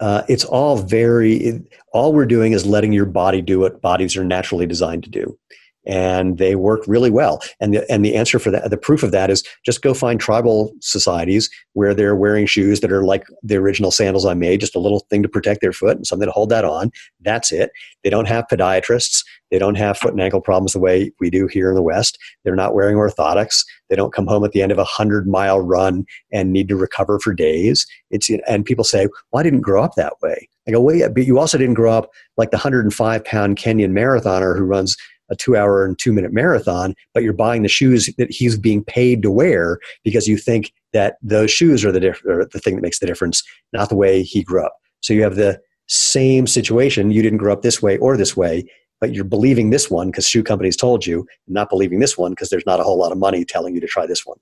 [0.00, 4.16] uh, it's all very, it, all we're doing is letting your body do what bodies
[4.16, 5.38] are naturally designed to do
[5.86, 7.40] and they work really well.
[7.60, 10.20] And the, and the answer for that, the proof of that is just go find
[10.20, 14.76] tribal societies where they're wearing shoes that are like the original sandals I made, just
[14.76, 16.90] a little thing to protect their foot and something to hold that on.
[17.20, 17.70] That's it.
[18.02, 19.24] They don't have podiatrists.
[19.50, 22.18] They don't have foot and ankle problems the way we do here in the West.
[22.42, 23.64] They're not wearing orthotics.
[23.88, 26.76] They don't come home at the end of a hundred mile run and need to
[26.76, 27.86] recover for days.
[28.10, 31.08] It's and people say, "Well, I didn't grow up that way." I go, "Well, yeah,
[31.08, 34.96] but you also didn't grow up like the 105 pound Kenyan marathoner who runs
[35.30, 38.84] a two hour and two minute marathon, but you're buying the shoes that he's being
[38.84, 42.76] paid to wear because you think that those shoes are the, diff- are the thing
[42.76, 44.74] that makes the difference, not the way he grew up.
[45.00, 47.10] So you have the same situation.
[47.10, 48.64] You didn't grow up this way or this way,
[49.00, 52.48] but you're believing this one because shoe companies told you, not believing this one because
[52.48, 54.38] there's not a whole lot of money telling you to try this one.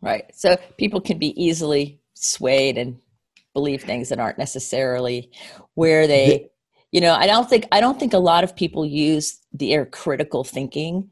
[0.00, 0.24] Right.
[0.34, 2.98] So people can be easily swayed and
[3.54, 5.30] believe things that aren't necessarily
[5.74, 6.48] where they
[6.92, 10.44] you know i don't think i don't think a lot of people use their critical
[10.44, 11.08] thinking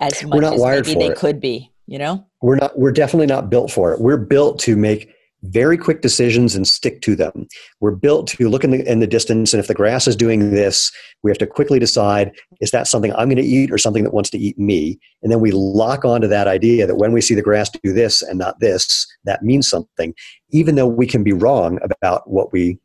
[0.00, 1.16] as much as maybe they it.
[1.16, 2.24] could be you know?
[2.42, 4.00] We're not we're definitely not built for it.
[4.00, 7.46] We're built to make very quick decisions and stick to them.
[7.80, 10.50] We're built to look in the, in the distance and if the grass is doing
[10.50, 14.04] this we have to quickly decide is that something i'm going to eat or something
[14.04, 14.98] that wants to eat me?
[15.22, 18.20] And then we lock onto that idea that when we see the grass do this
[18.20, 20.14] and not this that means something
[20.50, 22.78] even though we can be wrong about what we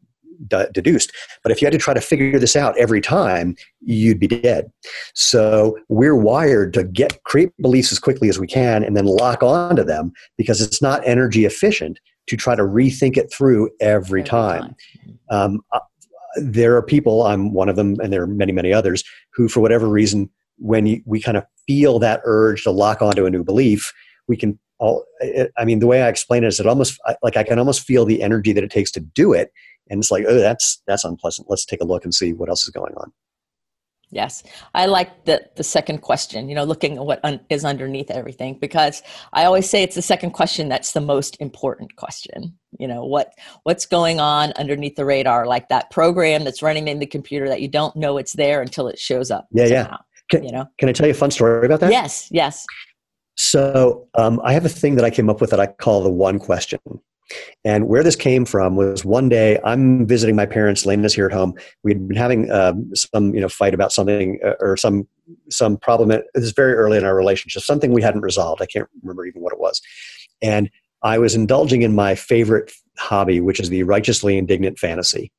[0.47, 1.11] deduced.
[1.41, 4.71] But if you had to try to figure this out every time, you'd be dead.
[5.13, 9.43] So we're wired to get create beliefs as quickly as we can and then lock
[9.43, 14.23] onto them because it's not energy efficient to try to rethink it through every, every
[14.23, 14.61] time.
[14.61, 14.75] time.
[15.29, 15.79] Um, uh,
[16.37, 19.03] there are people, I'm one of them, and there are many, many others,
[19.33, 23.25] who, for whatever reason, when you, we kind of feel that urge to lock onto
[23.25, 23.93] a new belief,
[24.27, 25.05] we can all,
[25.57, 28.05] I mean, the way I explain it is it almost like I can almost feel
[28.05, 29.51] the energy that it takes to do it
[29.89, 31.49] and it's like oh that's that's unpleasant.
[31.49, 33.11] Let's take a look and see what else is going on.
[34.13, 34.43] Yes.
[34.75, 38.59] I like the the second question you know looking at what un- is underneath everything
[38.59, 39.01] because
[39.33, 42.57] i always say it's the second question that's the most important question.
[42.79, 45.47] You know what what's going on underneath the radar?
[45.47, 48.87] Like that program that's running in the computer that you don't know it's there until
[48.87, 49.97] it shows up yeah somehow, yeah
[50.29, 50.65] can, you know?
[50.77, 51.91] can i tell you a fun story about that?
[51.91, 52.65] Yes yes.
[53.35, 56.11] So um, i have a thing that i came up with that i call the
[56.11, 56.79] one question
[57.63, 60.85] and where this came from was one day I'm visiting my parents.
[60.85, 61.53] Lena's here at home.
[61.83, 65.07] We'd been having um, some, you know, fight about something uh, or some
[65.49, 66.11] some problem.
[66.11, 68.61] It was very early in our relationship, something we hadn't resolved.
[68.61, 69.81] I can't remember even what it was.
[70.41, 70.69] And
[71.01, 75.31] I was indulging in my favorite hobby, which is the righteously indignant fantasy.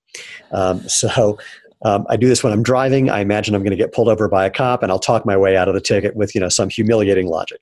[0.53, 1.39] Um, so
[1.85, 3.11] um, I do this when I'm driving.
[3.11, 5.37] I imagine I'm going to get pulled over by a cop, and I'll talk my
[5.37, 7.61] way out of the ticket with you know some humiliating logic.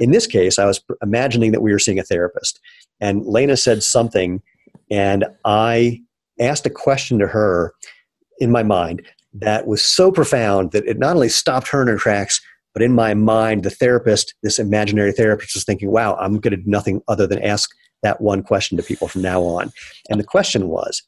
[0.00, 2.60] In this case, I was imagining that we were seeing a therapist,
[3.00, 4.40] and Lena said something,
[4.90, 6.00] and I
[6.40, 7.74] asked a question to her
[8.38, 9.02] in my mind
[9.34, 12.40] that was so profound that it not only stopped her in her tracks,
[12.72, 16.62] but in my mind, the therapist, this imaginary therapist, was thinking, wow, I'm going to
[16.62, 17.70] do nothing other than ask
[18.02, 19.72] that one question to people from now on.
[20.10, 21.02] And the question was,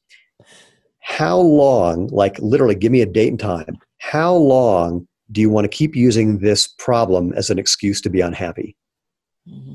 [1.06, 5.64] how long, like literally give me a date and time, how long do you want
[5.64, 8.76] to keep using this problem as an excuse to be unhappy?
[9.48, 9.74] Mm-hmm.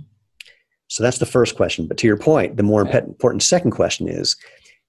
[0.89, 1.87] So that's the first question.
[1.87, 2.95] But to your point, the more right.
[2.95, 4.35] important second question is,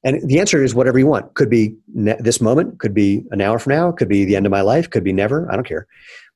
[0.03, 1.33] and the answer is whatever you want.
[1.35, 4.45] Could be ne- this moment, could be an hour from now, could be the end
[4.45, 5.49] of my life, could be never.
[5.49, 5.87] I don't care.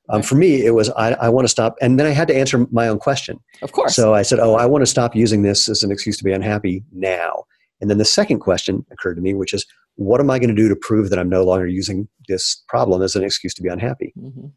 [0.07, 2.35] Um, For me, it was I, I want to stop, and then I had to
[2.35, 3.41] answer my own question.
[3.61, 3.93] Of course.
[3.93, 6.31] So I said, "Oh, I want to stop using this as an excuse to be
[6.31, 7.43] unhappy now."
[7.79, 10.55] And then the second question occurred to me, which is, "What am I going to
[10.55, 13.69] do to prove that I'm no longer using this problem as an excuse to be
[13.69, 14.47] unhappy?" Mm-hmm.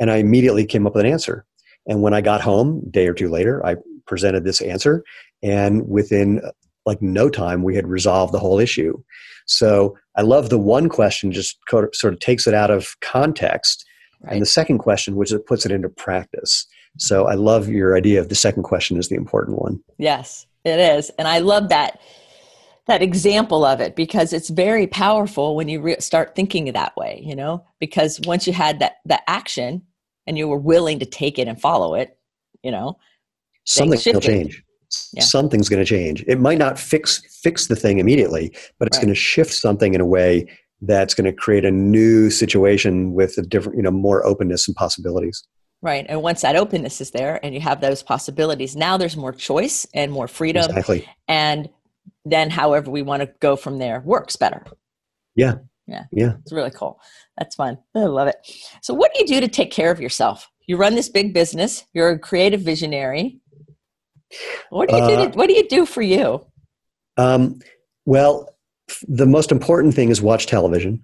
[0.00, 1.46] And I immediately came up with an answer.
[1.86, 5.04] And when I got home, a day or two later, I presented this answer,
[5.42, 6.42] and within
[6.84, 9.00] like no time, we had resolved the whole issue.
[9.46, 13.84] So I love the one question just sort of takes it out of context,
[14.22, 14.32] right.
[14.32, 16.66] and the second question, which it puts it into practice.
[16.98, 19.80] So I love your idea of the second question is the important one.
[19.98, 22.00] Yes, it is, and I love that
[22.88, 27.22] that example of it because it's very powerful when you re- start thinking that way.
[27.24, 29.82] You know, because once you had that that action
[30.26, 32.16] and you were willing to take it and follow it,
[32.62, 32.98] you know,
[33.64, 34.62] something will change.
[35.14, 35.22] Yeah.
[35.22, 36.22] Something's going to change.
[36.28, 39.04] It might not fix fix the thing immediately, but it's right.
[39.04, 40.46] going to shift something in a way
[40.82, 44.76] that's going to create a new situation with a different, you know, more openness and
[44.76, 45.46] possibilities.
[45.82, 46.06] Right.
[46.08, 49.84] And once that openness is there and you have those possibilities, now there's more choice
[49.92, 50.64] and more freedom.
[50.64, 51.08] Exactly.
[51.26, 51.68] And
[52.24, 54.64] then however we want to go from there works better.
[55.34, 55.56] Yeah.
[55.88, 56.04] Yeah.
[56.12, 56.34] Yeah.
[56.42, 57.00] It's really cool.
[57.36, 57.78] That's fun.
[57.96, 58.36] I love it.
[58.80, 60.48] So, what do you do to take care of yourself?
[60.66, 61.84] You run this big business.
[61.92, 63.40] You're a creative visionary.
[64.70, 65.16] What do you do?
[65.16, 66.46] To, uh, what do you do for you?
[67.16, 67.58] Um,
[68.06, 68.54] well,
[69.08, 71.02] the most important thing is watch television.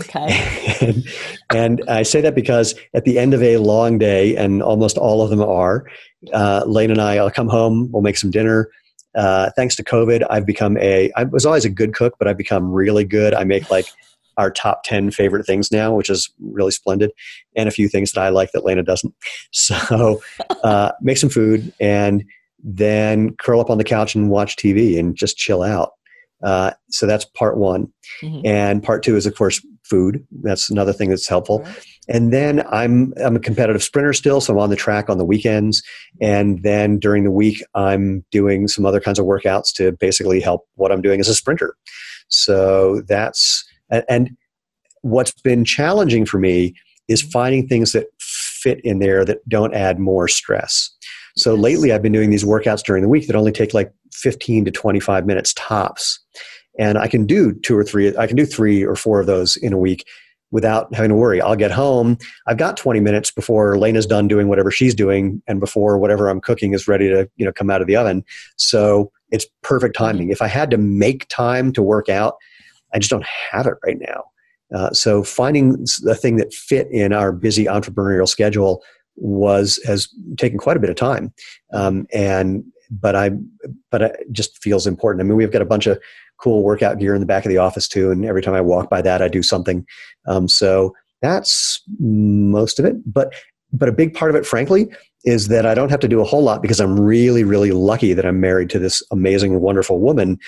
[0.00, 0.76] Okay.
[0.80, 1.04] and,
[1.50, 5.22] and, I say that because at the end of a long day, and almost all
[5.22, 5.86] of them are,
[6.32, 8.70] uh, Lena and I, I'll come home, we'll make some dinner.
[9.14, 12.36] Uh, thanks to COVID, I've become a, I was always a good cook, but I've
[12.36, 13.34] become really good.
[13.34, 13.86] I make like
[14.36, 17.10] our top 10 favorite things now, which is really splendid,
[17.56, 19.14] and a few things that I like that Lena doesn't.
[19.50, 20.20] So
[20.62, 22.24] uh, make some food and
[22.62, 25.92] then curl up on the couch and watch TV and just chill out.
[26.42, 27.92] Uh, so that's part one.
[28.22, 28.46] Mm-hmm.
[28.46, 30.24] And part two is, of course, food.
[30.42, 31.60] That's another thing that's helpful.
[31.60, 31.86] Right.
[32.08, 35.24] And then I'm I'm a competitive sprinter still, so I'm on the track on the
[35.24, 35.82] weekends.
[36.20, 40.66] And then during the week, I'm doing some other kinds of workouts to basically help
[40.76, 41.74] what I'm doing as a sprinter.
[42.28, 43.64] So that's
[44.08, 44.36] and
[45.02, 46.74] what's been challenging for me
[47.08, 50.90] is finding things that fit in there that don't add more stress.
[51.38, 51.62] So yes.
[51.62, 54.70] lately, I've been doing these workouts during the week that only take like 15 to
[54.70, 56.18] 25 minutes tops.
[56.78, 59.56] And I can do two or three, I can do three or four of those
[59.56, 60.04] in a week
[60.50, 61.40] without having to worry.
[61.40, 62.16] I'll get home.
[62.46, 66.40] I've got 20 minutes before Lena's done doing whatever she's doing and before whatever I'm
[66.40, 68.24] cooking is ready to, you know, come out of the oven.
[68.56, 70.04] So it's perfect mm-hmm.
[70.04, 70.30] timing.
[70.30, 72.36] If I had to make time to work out,
[72.94, 74.24] I just don't have it right now.
[74.74, 75.72] Uh, so finding
[76.02, 78.82] the thing that fit in our busy entrepreneurial schedule
[79.20, 81.32] was has taken quite a bit of time,
[81.72, 83.30] um, and but I
[83.90, 85.22] but it just feels important.
[85.22, 86.00] I mean, we've got a bunch of
[86.38, 88.90] cool workout gear in the back of the office too, and every time I walk
[88.90, 89.86] by that, I do something.
[90.26, 92.96] Um, so that's most of it.
[93.06, 93.34] But
[93.72, 94.88] but a big part of it, frankly,
[95.24, 98.12] is that I don't have to do a whole lot because I'm really really lucky
[98.12, 100.38] that I'm married to this amazing, wonderful woman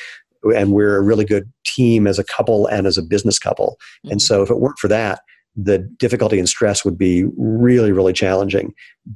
[0.43, 3.79] and we're a really good team as a couple and as a business couple.
[4.05, 4.13] Mm-hmm.
[4.13, 5.21] And so if it weren't for that,
[5.57, 8.73] the difficulty and stress would be really, really challenging.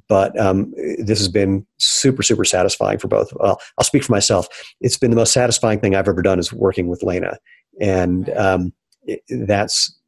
[0.09, 3.33] But um, this has been super, super satisfying for both.
[3.41, 4.49] I'll speak for myself.
[4.81, 7.39] It's been the most satisfying thing I've ever done is working with Lena,
[7.81, 8.73] and um,
[9.05, 9.99] it, that's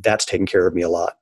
[0.00, 1.14] that's taken care of me a lot.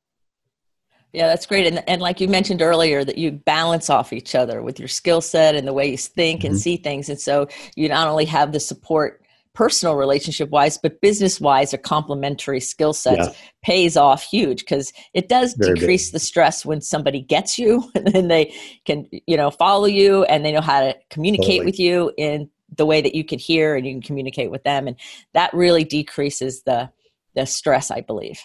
[1.13, 1.67] Yeah, that's great.
[1.67, 5.21] And, and like you mentioned earlier, that you balance off each other with your skill
[5.21, 6.61] set and the way you think and mm-hmm.
[6.61, 7.09] see things.
[7.09, 9.20] And so you not only have the support
[9.61, 13.35] personal relationship wise, but business wise, a complementary skill sets yeah.
[13.63, 16.15] pays off huge because it does Very decrease big.
[16.15, 18.55] the stress when somebody gets you and then they
[18.87, 21.67] can, you know, follow you and they know how to communicate totally.
[21.67, 24.89] with you in the way that you can hear and you can communicate with them.
[24.89, 24.97] And
[25.35, 26.91] that really decreases the
[27.35, 28.41] the stress, I believe.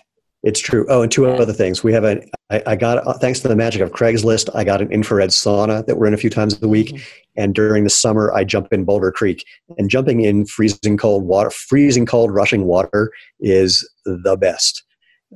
[0.45, 0.85] It's true.
[0.89, 1.83] Oh, and two other things.
[1.83, 2.21] We have a.
[2.51, 5.83] I, I got uh, thanks to the magic of Craigslist, I got an infrared sauna
[5.87, 6.89] that we're in a few times a week.
[6.89, 7.03] Mm-hmm.
[7.37, 9.43] And during the summer, I jump in Boulder Creek.
[9.79, 14.83] And jumping in freezing cold water, freezing cold, rushing water is the best.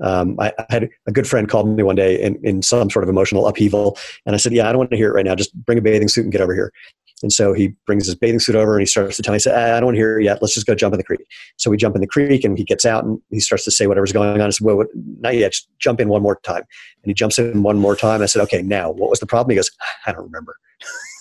[0.01, 3.03] Um, I, I, had a good friend called me one day in, in some sort
[3.03, 5.35] of emotional upheaval, and I said, "Yeah, I don't want to hear it right now.
[5.35, 6.71] Just bring a bathing suit and get over here."
[7.21, 9.39] And so he brings his bathing suit over and he starts to tell me, he
[9.39, 10.41] said, I don't want to hear it yet.
[10.41, 11.25] Let's just go jump in the creek.
[11.57, 13.87] So we jump in the creek and he gets out and he starts to say
[13.87, 14.47] whatever's going on.
[14.47, 14.87] I said, well, what,
[15.19, 15.51] not yet.
[15.51, 16.63] Just jump in one more time.
[17.03, 18.21] And he jumps in one more time.
[18.21, 19.51] I said, okay, now what was the problem?
[19.51, 19.71] He goes,
[20.05, 20.55] I don't remember.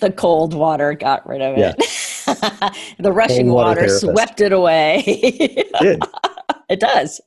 [0.00, 1.60] the cold water got rid of it.
[1.60, 1.74] Yeah.
[2.98, 5.04] the rushing water, water swept it away.
[5.06, 6.04] it,
[6.68, 7.20] it does.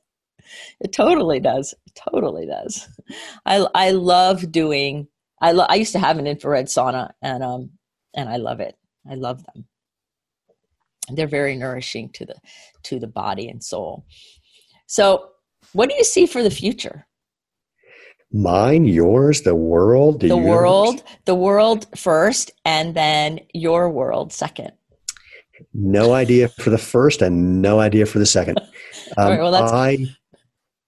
[0.80, 1.74] It totally does.
[1.86, 2.88] It totally does.
[3.46, 5.08] I I love doing
[5.40, 7.70] I, lo- I used to have an infrared sauna and um
[8.14, 8.76] and I love it.
[9.08, 9.66] I love them.
[11.10, 12.36] They're very nourishing to the
[12.84, 14.04] to the body and soul.
[14.86, 15.30] So,
[15.72, 17.06] what do you see for the future?
[18.30, 24.72] Mine, yours, the world, the, the world, the world first, and then your world second.
[25.72, 28.60] No idea for the first, and no idea for the second.
[29.16, 30.06] Um, right, well, I,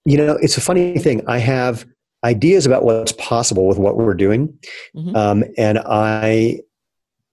[0.05, 1.23] you know, it's a funny thing.
[1.27, 1.87] I have
[2.23, 4.57] ideas about what's possible with what we're doing,
[4.95, 5.15] mm-hmm.
[5.15, 6.61] um, and I,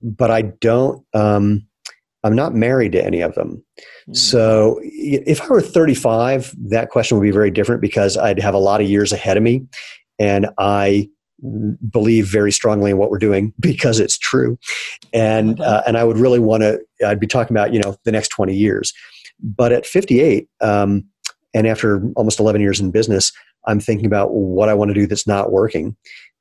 [0.03, 1.05] but I don't.
[1.15, 1.67] Um,
[2.25, 3.65] I'm not married to any of them.
[3.79, 4.15] Mm-hmm.
[4.15, 8.59] So if I were 35, that question would be very different because I'd have a
[8.59, 9.67] lot of years ahead of me,
[10.19, 11.09] and I
[11.91, 14.59] believe very strongly in what we're doing because it's true,
[15.13, 16.81] and uh, and I would really want to.
[17.07, 18.93] I'd be talking about you know the next 20 years,
[19.41, 20.49] but at 58.
[20.61, 21.05] Um,
[21.55, 23.33] and after almost 11 years in business,
[23.69, 25.97] I'm thinking about what I want to do that's not working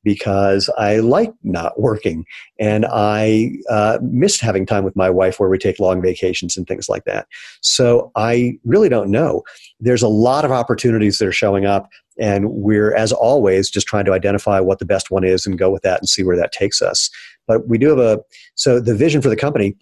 [0.07, 2.23] because I like not working
[2.59, 6.65] and I uh, missed having time with my wife where we take long vacations and
[6.65, 7.27] things like that.
[7.59, 9.43] So I really don't know.
[9.81, 14.05] There's a lot of opportunities that are showing up, and we're, as always, just trying
[14.05, 16.53] to identify what the best one is and go with that and see where that
[16.53, 17.09] takes us.
[17.45, 18.19] But we do have a
[18.55, 19.75] so the vision for the company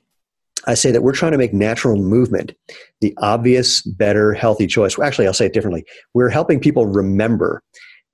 [0.68, 2.53] I say that we're trying to make natural movement
[3.01, 4.97] the obvious, better, healthy choice.
[4.97, 5.86] Well, actually, I'll say it differently.
[6.13, 7.61] We're helping people remember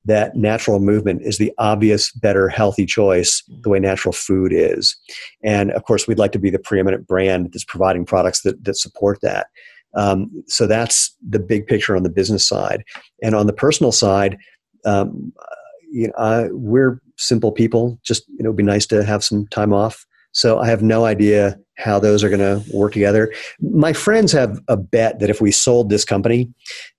[0.05, 4.95] that natural movement is the obvious, better, healthy choice, the way natural food is.
[5.43, 8.77] And of course, we'd like to be the preeminent brand that's providing products that, that
[8.77, 9.47] support that.
[9.95, 12.83] Um, so that's the big picture on the business side.
[13.21, 14.37] And on the personal side,
[14.85, 15.33] um,
[15.91, 17.99] you know, uh, we're simple people.
[18.03, 20.05] Just you know, it'd be nice to have some time off.
[20.31, 23.34] So I have no idea how those are going to work together.
[23.59, 26.51] My friends have a bet that if we sold this company,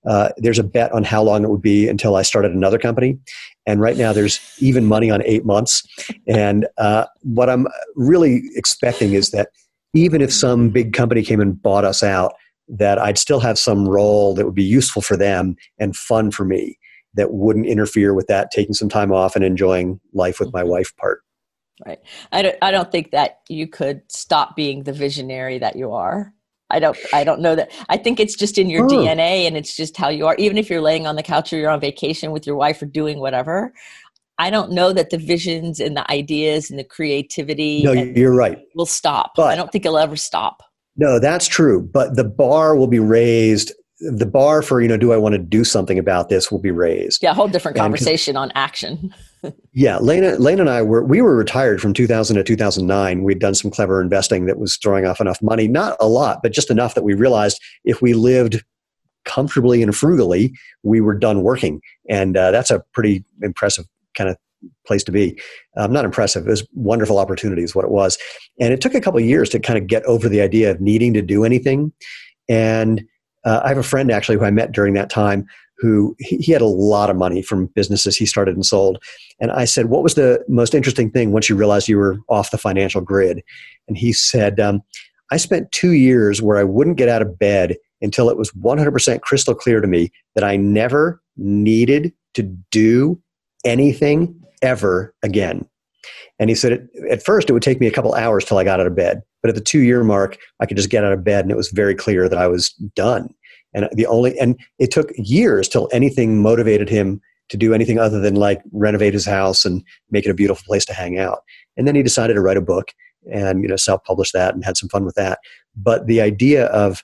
[0.05, 3.17] uh, there's a bet on how long it would be until I started another company.
[3.65, 5.87] And right now, there's even money on eight months.
[6.27, 9.49] And uh, what I'm really expecting is that
[9.93, 12.33] even if some big company came and bought us out,
[12.67, 16.45] that I'd still have some role that would be useful for them and fun for
[16.45, 16.77] me
[17.15, 20.71] that wouldn't interfere with that taking some time off and enjoying life with my mm-hmm.
[20.71, 21.21] wife part.
[21.85, 21.99] Right.
[22.31, 26.33] I don't, I don't think that you could stop being the visionary that you are.
[26.69, 27.71] I don't I don't know that.
[27.89, 28.87] I think it's just in your oh.
[28.87, 30.35] DNA and it's just how you are.
[30.39, 32.85] Even if you're laying on the couch or you're on vacation with your wife or
[32.85, 33.73] doing whatever,
[34.39, 38.59] I don't know that the visions and the ideas and the creativity No, you're right.
[38.75, 39.33] will stop.
[39.35, 40.63] But, I don't think it'll ever stop.
[40.95, 41.81] No, that's true.
[41.81, 45.39] But the bar will be raised the bar for you know do i want to
[45.39, 49.13] do something about this will be raised yeah a whole different conversation on action
[49.73, 53.71] yeah lena and i were we were retired from 2000 to 2009 we'd done some
[53.71, 57.03] clever investing that was throwing off enough money not a lot but just enough that
[57.03, 58.63] we realized if we lived
[59.25, 61.81] comfortably and frugally we were done working.
[62.09, 63.85] And uh, that's a pretty impressive
[64.15, 64.37] kind of
[64.85, 65.39] place to be.
[65.75, 68.17] Um, not impressive it was wonderful opportunity is what it was.
[68.59, 71.13] And it took a couple years to kind of get over the idea of needing
[71.13, 71.91] to do anything.
[72.47, 73.03] And
[73.45, 75.45] uh, I have a friend actually who I met during that time
[75.83, 79.03] who he, he had a lot of money from businesses he started and sold.
[79.41, 82.51] And I said, What was the most interesting thing once you realized you were off
[82.51, 83.43] the financial grid?
[83.89, 84.81] And he said, um,
[85.29, 89.21] I spent two years where I wouldn't get out of bed until it was 100%
[89.21, 93.21] crystal clear to me that I never needed to do
[93.65, 95.67] anything ever again.
[96.39, 98.79] And he said, at first, it would take me a couple hours till I got
[98.79, 99.21] out of bed.
[99.41, 101.57] But at the two year mark, I could just get out of bed and it
[101.57, 103.33] was very clear that I was done.
[103.73, 108.19] And the only, and it took years till anything motivated him to do anything other
[108.19, 111.39] than like renovate his house and make it a beautiful place to hang out.
[111.77, 112.91] And then he decided to write a book
[113.31, 115.39] and, you know, self publish that and had some fun with that.
[115.75, 117.03] But the idea of,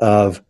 [0.00, 0.42] of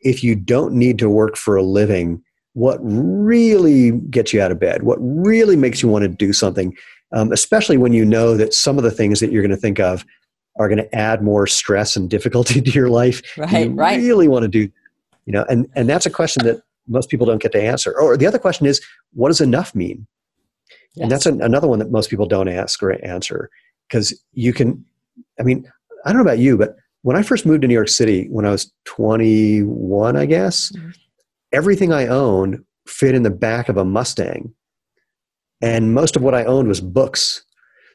[0.00, 2.22] if you don't need to work for a living,
[2.54, 6.76] what really gets you out of bed, what really makes you want to do something,
[7.12, 9.80] um, especially when you know that some of the things that you're going to think
[9.80, 10.04] of
[10.58, 13.22] are going to add more stress and difficulty to your life.
[13.36, 13.98] Right, you right.
[13.98, 14.70] Really want to do,
[15.26, 17.98] you know, and and that's a question that most people don't get to answer.
[17.98, 18.80] Or the other question is,
[19.12, 20.06] what does enough mean?
[20.94, 21.02] Yes.
[21.02, 23.50] And that's an, another one that most people don't ask or answer
[23.88, 24.84] because you can.
[25.38, 25.70] I mean,
[26.04, 28.46] I don't know about you, but when I first moved to New York City when
[28.46, 30.90] I was 21, I guess, mm-hmm.
[31.52, 34.54] everything I owned fit in the back of a Mustang
[35.62, 37.44] and most of what I owned was books.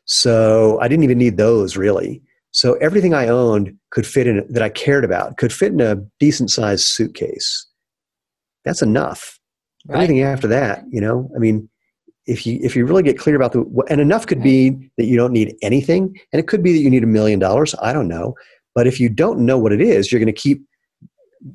[0.06, 2.22] So I didn't even need those really.
[2.52, 5.98] So everything I owned could fit in that I cared about could fit in a
[6.20, 7.68] decent sized suitcase.
[8.66, 9.40] That's enough.
[9.88, 10.04] Right.
[10.04, 11.70] Everything after that, you know, I mean,
[12.26, 15.16] if you if you really get clear about the and enough could be that you
[15.16, 17.74] don't need anything, and it could be that you need a million dollars.
[17.82, 18.36] I don't know,
[18.76, 20.62] but if you don't know what it is, you're going to keep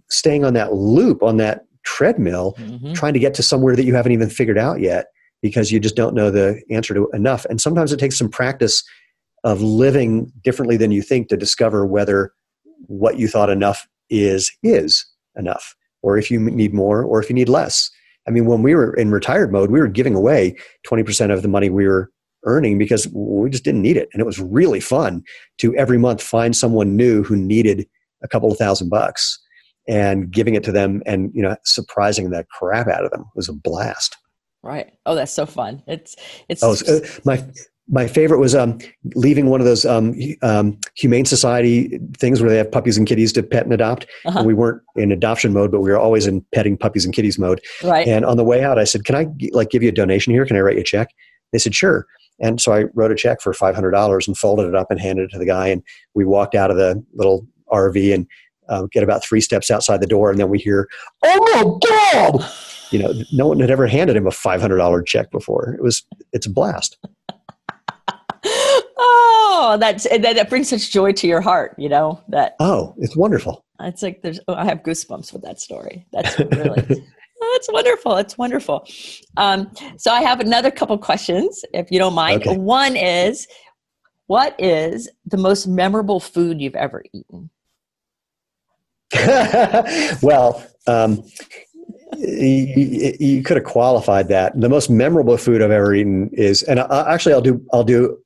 [0.08, 2.92] staying on that loop on that treadmill, mm-hmm.
[2.94, 5.06] trying to get to somewhere that you haven't even figured out yet
[5.42, 7.44] because you just don't know the answer to enough.
[7.46, 8.82] And sometimes it takes some practice
[9.44, 12.32] of living differently than you think to discover whether
[12.86, 17.34] what you thought enough is is enough or if you need more or if you
[17.34, 17.90] need less.
[18.26, 21.48] I mean, when we were in retired mode, we were giving away 20% of the
[21.48, 22.10] money we were
[22.44, 24.08] earning because we just didn't need it.
[24.12, 25.22] And it was really fun
[25.58, 27.86] to every month find someone new who needed
[28.22, 29.40] a couple of thousand bucks
[29.88, 33.36] and giving it to them and, you know, surprising the crap out of them it
[33.36, 34.16] was a blast.
[34.62, 34.92] Right.
[35.06, 35.82] Oh, that's so fun.
[35.88, 36.14] It's
[36.48, 37.44] it's oh, uh, my
[37.88, 38.78] my favorite was um,
[39.14, 43.32] leaving one of those um, um, humane society things where they have puppies and kitties
[43.32, 44.06] to pet and adopt.
[44.24, 44.38] Uh-huh.
[44.38, 47.38] And we weren't in adoption mode, but we were always in petting puppies and kitties
[47.38, 47.60] mode.
[47.82, 48.06] Right.
[48.06, 50.46] And on the way out, I said, "Can I like give you a donation here?
[50.46, 51.08] Can I write you a check?"
[51.52, 52.06] They said, "Sure."
[52.40, 55.00] And so I wrote a check for five hundred dollars and folded it up and
[55.00, 55.68] handed it to the guy.
[55.68, 55.82] And
[56.14, 58.26] we walked out of the little RV and
[58.68, 60.88] uh, get about three steps outside the door, and then we hear,
[61.24, 62.48] "Oh my god!"
[62.92, 65.74] you know, no one had ever handed him a $500 check before.
[65.74, 66.98] It was, it's a blast.
[69.62, 72.56] Oh, that's, that, that brings such joy to your heart, you know, that.
[72.58, 73.64] Oh, it's wonderful.
[73.80, 76.06] It's like, there's, oh, I have goosebumps with that story.
[76.12, 76.84] That's really,
[77.42, 78.16] oh, it's wonderful.
[78.16, 78.86] It's wonderful.
[79.36, 82.42] Um, so I have another couple questions, if you don't mind.
[82.42, 82.56] Okay.
[82.56, 83.46] One is,
[84.26, 87.50] what is the most memorable food you've ever eaten?
[90.22, 91.22] well, um,
[92.16, 94.58] you, you, could have qualified that.
[94.58, 98.18] The most memorable food I've ever eaten is, and I, actually, I'll do I'll do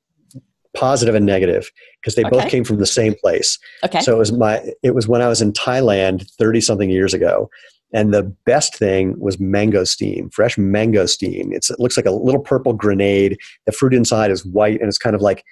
[0.77, 2.29] positive and negative because they okay.
[2.29, 3.57] both came from the same place.
[3.83, 4.01] Okay.
[4.01, 7.49] So it was my it was when I was in Thailand thirty something years ago,
[7.93, 11.53] and the best thing was mangosteen, fresh mangosteen.
[11.53, 13.37] It's, it looks like a little purple grenade.
[13.65, 15.43] The fruit inside is white, and it's kind of like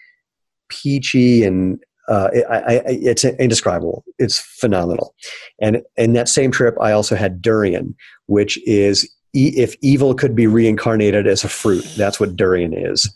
[0.70, 4.04] peachy and uh, I, I, it's indescribable.
[4.20, 5.16] It's phenomenal.
[5.60, 7.96] And in that same trip, I also had durian,
[8.28, 13.12] which is e- if evil could be reincarnated as a fruit, that's what durian is.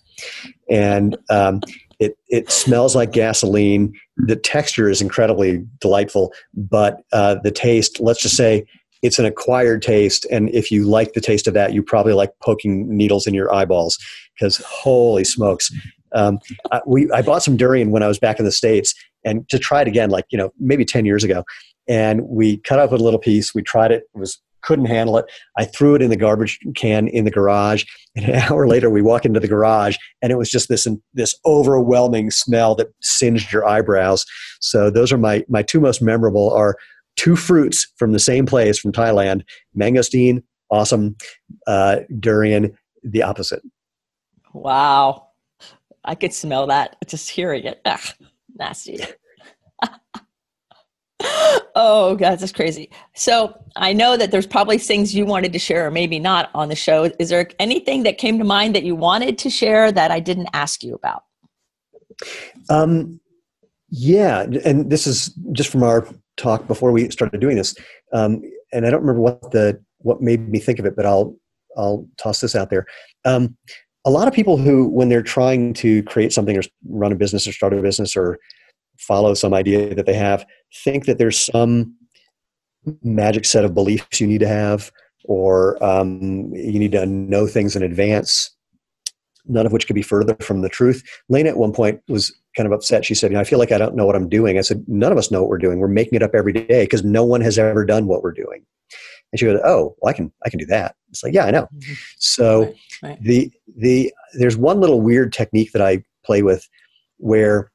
[0.72, 1.62] And um,
[2.00, 3.93] it, it smells like gasoline.
[4.18, 8.66] The texture is incredibly delightful, but uh, the taste, let's just say,
[9.02, 10.26] it's an acquired taste.
[10.32, 13.54] And if you like the taste of that, you probably like poking needles in your
[13.54, 13.97] eyeballs
[14.38, 15.72] because holy smokes,
[16.14, 16.39] um,
[16.72, 18.93] I, we, I bought some durian when I was back in the States
[19.24, 21.43] and to try it again, like, you know, maybe 10 years ago.
[21.88, 23.54] And we cut up a little piece.
[23.54, 24.04] We tried it.
[24.14, 25.26] It was couldn't handle it.
[25.57, 27.86] I threw it in the garbage can in the garage.
[28.16, 31.36] And an hour later, we walk into the garage, and it was just this this
[31.45, 34.26] overwhelming smell that singed your eyebrows.
[34.60, 36.76] So those are my my two most memorable are
[37.16, 39.43] two fruits from the same place from Thailand:
[39.78, 41.16] mangosteen, awesome,
[41.68, 43.62] uh, durian, the opposite.
[44.53, 45.28] Wow.
[46.05, 47.82] I could smell that just hearing it.
[47.86, 47.99] Ugh,
[48.55, 48.99] nasty.
[51.75, 52.89] oh god that's crazy.
[53.15, 56.69] So i know that there's probably things you wanted to share or maybe not on
[56.69, 57.11] the show.
[57.19, 60.49] Is there anything that came to mind that you wanted to share that i didn't
[60.53, 61.23] ask you about?
[62.69, 63.19] Um,
[63.89, 66.07] yeah and this is just from our
[66.38, 67.75] talk before we started doing this.
[68.13, 71.36] Um, and i don't remember what the what made me think of it but i'll
[71.77, 72.86] i'll toss this out there.
[73.25, 73.57] Um,
[74.05, 77.47] a lot of people who, when they're trying to create something or run a business
[77.47, 78.39] or start a business or
[79.00, 80.45] follow some idea that they have,
[80.84, 81.95] think that there's some
[83.04, 84.91] magic set of beliefs you need to have,
[85.26, 88.56] or um, you need to know things in advance,
[89.45, 91.04] none of which could be further from the truth.
[91.30, 93.06] Lena at one point was kind of upset.
[93.06, 94.58] She said, you know, I feel like I don't know what I'm doing.
[94.58, 95.80] I said, none of us know what we're doing.
[95.80, 98.66] We're making it up every day because no one has ever done what we're doing.
[99.32, 101.52] And she goes, "Oh, well, I can I can do that." It's like, "Yeah, I
[101.52, 101.93] know." Mm-hmm.
[102.18, 103.22] So right, right.
[103.22, 106.68] the the there's one little weird technique that I play with
[107.18, 107.72] where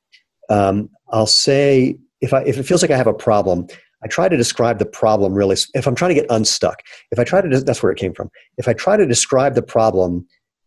[0.51, 3.69] um, I'll say if I if it feels like I have a problem,
[4.03, 5.57] I try to describe the problem really.
[5.75, 8.31] If I'm trying to get unstuck, if I try to that's where it came from.
[8.59, 10.27] If I try to describe the problem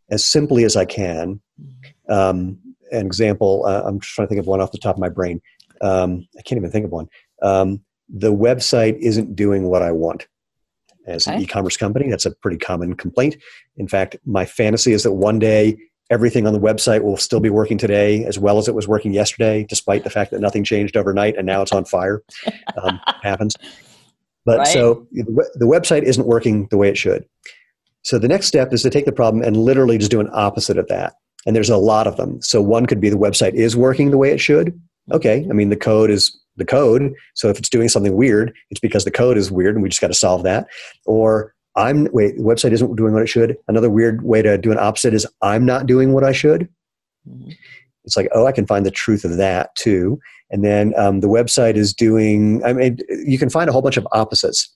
[0.10, 1.42] as simply as I can,
[2.10, 2.58] um,
[2.92, 3.66] an example.
[3.66, 5.42] Uh, I'm just trying to think of one off the top of my brain.
[5.82, 7.08] Um, I can't even think of one.
[7.42, 10.28] Um, the website isn't doing what I want
[11.06, 11.36] as okay.
[11.36, 12.10] an e-commerce company.
[12.10, 13.36] That's a pretty common complaint.
[13.76, 15.78] In fact, my fantasy is that one day
[16.10, 19.14] everything on the website will still be working today as well as it was working
[19.14, 22.24] yesterday, despite the fact that nothing changed overnight and now it's on fire.
[22.82, 23.56] Um, happens.
[24.46, 24.68] But right.
[24.68, 27.26] so the website isn't working the way it should.
[28.04, 30.78] So the next step is to take the problem and literally just do an opposite
[30.78, 31.16] of that.
[31.46, 32.42] And there's a lot of them.
[32.42, 34.80] So one could be the website is working the way it should.
[35.12, 37.14] Okay, I mean the code is the code.
[37.36, 40.02] So if it's doing something weird, it's because the code is weird and we just
[40.02, 40.68] got to solve that.
[41.06, 43.56] Or I'm, wait, the website isn't doing what it should.
[43.68, 46.68] Another weird way to do an opposite is I'm not doing what I should.
[47.30, 47.52] Mm-hmm.
[48.04, 50.20] It's like, oh, I can find the truth of that too.
[50.50, 53.98] And then um, the website is doing, I mean, you can find a whole bunch
[53.98, 54.74] of opposites.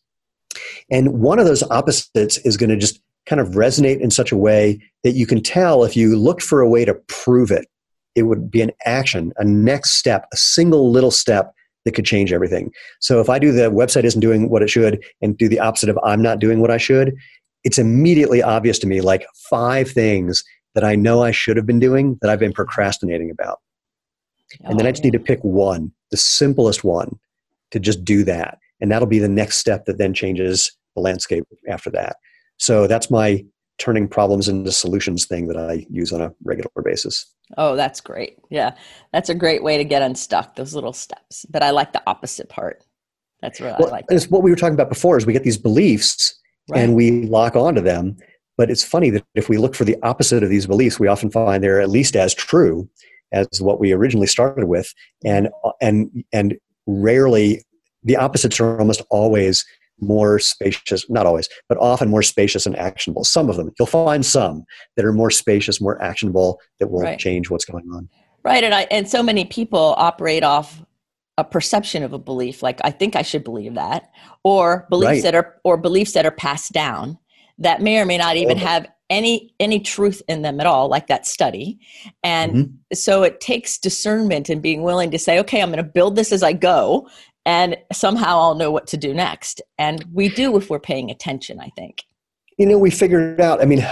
[0.90, 4.38] And one of those opposites is going to just kind of resonate in such a
[4.38, 7.68] way that you can tell if you looked for a way to prove it,
[8.16, 11.54] it would be an action, a next step, a single little step
[11.86, 12.72] that could change everything.
[13.00, 15.90] So if I do the website isn't doing what it should and do the opposite
[15.90, 17.16] of I'm not doing what I should,
[17.64, 21.80] it's immediately obvious to me like five things that I know I should have been
[21.80, 23.60] doing that I've been procrastinating about.
[24.64, 27.20] And then I oh, just need to pick one, the simplest one,
[27.72, 28.58] to just do that.
[28.80, 32.18] And that'll be the next step that then changes the landscape after that.
[32.58, 33.46] So that's my
[33.82, 37.26] turning problems into solutions thing that I use on a regular basis.
[37.58, 38.38] Oh, that's great.
[38.52, 38.76] Yeah.
[39.12, 41.46] That's a great way to get unstuck, those little steps.
[41.50, 42.84] But I like the opposite part.
[43.42, 44.06] That's what well, I like.
[44.10, 46.80] It's what we were talking about before is we get these beliefs right.
[46.80, 48.18] and we lock onto them.
[48.56, 51.32] But it's funny that if we look for the opposite of these beliefs, we often
[51.32, 52.88] find they're at least as true
[53.32, 54.94] as what we originally started with.
[55.26, 55.50] And
[55.82, 57.64] and and rarely
[58.04, 59.66] the opposites are almost always
[60.02, 63.24] more spacious, not always, but often more spacious and actionable.
[63.24, 67.20] Some of them, you'll find some that are more spacious, more actionable, that will right.
[67.20, 68.10] change what's going on.
[68.44, 68.64] Right.
[68.64, 70.84] And I, and so many people operate off
[71.38, 74.10] a perception of a belief, like I think I should believe that,
[74.44, 75.24] or beliefs right.
[75.24, 77.18] that are, or beliefs that are passed down
[77.58, 81.08] that may or may not even have any any truth in them at all like
[81.08, 81.78] that study
[82.24, 82.74] and mm-hmm.
[82.94, 86.32] so it takes discernment and being willing to say okay i'm going to build this
[86.32, 87.08] as i go
[87.46, 91.60] and somehow i'll know what to do next and we do if we're paying attention
[91.60, 92.04] i think
[92.58, 93.86] you know we figured it out i mean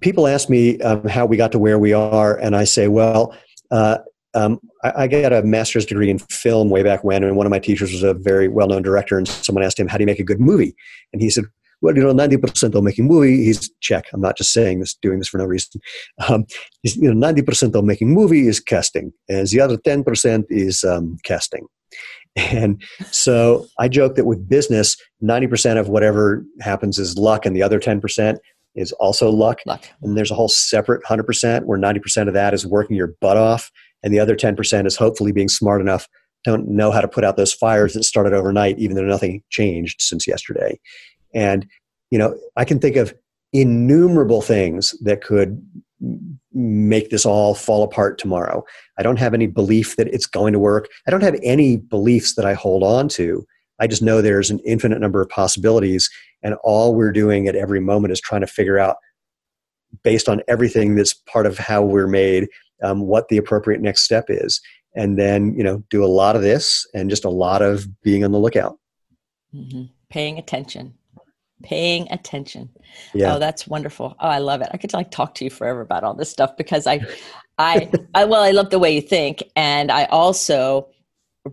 [0.00, 3.34] people ask me um, how we got to where we are and i say well
[3.70, 3.98] uh,
[4.34, 7.50] um, I, I, got a master's degree in film way back when, and one of
[7.50, 9.16] my teachers was a very well-known director.
[9.16, 10.74] And someone asked him, "How do you make a good movie?"
[11.12, 11.44] And he said,
[11.80, 14.06] well, you know, 90% of making movie, he's check.
[14.12, 15.80] I'm not just saying this, doing this for no reason.
[16.28, 16.46] Um,
[16.82, 21.66] you know, 90% of making movie is casting, and the other 10% is um, casting.
[22.36, 27.62] And so I joke that with business, 90% of whatever happens is luck, and the
[27.62, 28.38] other 10%
[28.74, 29.58] is also luck.
[29.66, 29.86] luck.
[30.02, 33.70] And there's a whole separate 100% where 90% of that is working your butt off,
[34.02, 36.06] and the other 10% is hopefully being smart enough
[36.44, 40.00] don't know how to put out those fires that started overnight, even though nothing changed
[40.00, 40.78] since yesterday.
[41.34, 41.66] And,
[42.10, 43.14] you know, I can think of
[43.52, 45.60] innumerable things that could
[46.52, 48.64] make this all fall apart tomorrow.
[48.98, 50.88] I don't have any belief that it's going to work.
[51.06, 53.44] I don't have any beliefs that I hold on to.
[53.80, 56.10] I just know there's an infinite number of possibilities,
[56.42, 58.96] and all we're doing at every moment is trying to figure out,
[60.02, 62.48] based on everything that's part of how we're made,
[62.82, 64.60] um, what the appropriate next step is.
[64.94, 68.24] And then, you know, do a lot of this and just a lot of being
[68.24, 68.78] on the lookout.
[69.54, 69.84] Mm-hmm.
[70.10, 70.94] Paying attention
[71.62, 72.68] paying attention.
[73.14, 73.34] Yeah.
[73.34, 74.16] Oh, that's wonderful.
[74.20, 74.68] Oh, I love it.
[74.72, 77.00] I could like talk to you forever about all this stuff because I,
[77.58, 79.42] I, I, well, I love the way you think.
[79.56, 80.88] And I also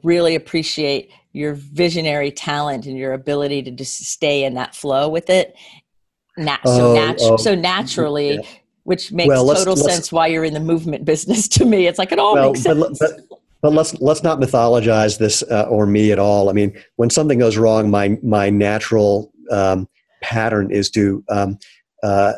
[0.04, 5.30] really appreciate your visionary talent and your ability to just stay in that flow with
[5.30, 5.56] it.
[6.38, 8.42] Nat- so, oh, oh, so naturally, yeah.
[8.84, 11.88] which makes well, let's, total let's, sense why you're in the movement business to me.
[11.88, 13.00] It's like it all well, makes sense.
[13.00, 16.50] But, but, but let's let's not mythologize this uh, or me at all.
[16.50, 19.88] I mean, when something goes wrong, my my natural um,
[20.26, 21.60] pattern is to um,
[22.02, 22.34] uh,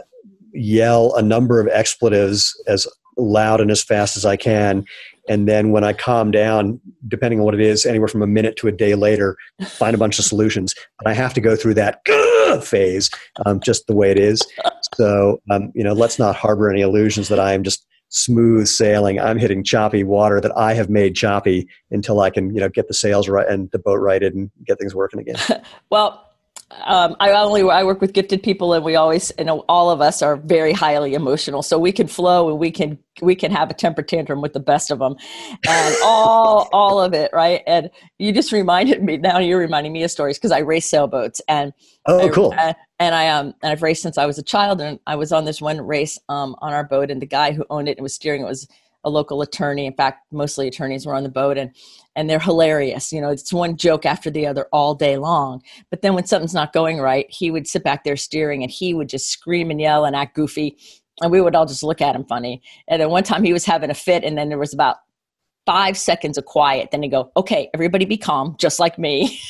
[0.54, 2.86] yell a number of expletives as
[3.18, 4.86] loud and as fast as I can.
[5.30, 8.56] And then when I calm down, depending on what it is, anywhere from a minute
[8.58, 10.74] to a day later, find a bunch of solutions.
[11.00, 12.02] But I have to go through that
[12.64, 13.10] phase
[13.46, 14.42] um, just the way it is.
[14.96, 19.20] So, um, you know, let's not harbor any illusions that I am just smooth sailing.
[19.20, 22.88] I'm hitting choppy water that I have made choppy until I can, you know, get
[22.88, 25.38] the sails right and the boat righted and get things working again.
[25.90, 26.27] well,
[26.86, 30.02] um, I only I work with gifted people, and we always, you know, all of
[30.02, 33.70] us are very highly emotional, so we can flow and we can we can have
[33.70, 35.16] a temper tantrum with the best of them,
[35.68, 37.64] and all all of it, right?
[37.68, 37.90] And
[38.20, 39.40] you just reminded me now.
[39.40, 41.72] You're reminding me of stories because I race sailboats, and
[42.06, 42.54] oh, I, cool.
[42.58, 45.32] Uh, and I um and I've raced since I was a child, and I was
[45.32, 48.04] on this one race um on our boat, and the guy who owned it and
[48.04, 48.68] was steering it was
[49.08, 49.86] a local attorney.
[49.86, 51.72] In fact, mostly attorneys were on the boat, and
[52.16, 53.12] and they're hilarious.
[53.12, 55.62] You know, it's one joke after the other all day long.
[55.90, 58.94] But then when something's not going right, he would sit back there steering, and he
[58.94, 60.78] would just scream and yell and act goofy,
[61.22, 62.62] and we would all just look at him funny.
[62.88, 64.98] And then one time he was having a fit, and then there was about
[65.66, 66.90] five seconds of quiet.
[66.92, 69.40] Then he go, "Okay, everybody, be calm, just like me."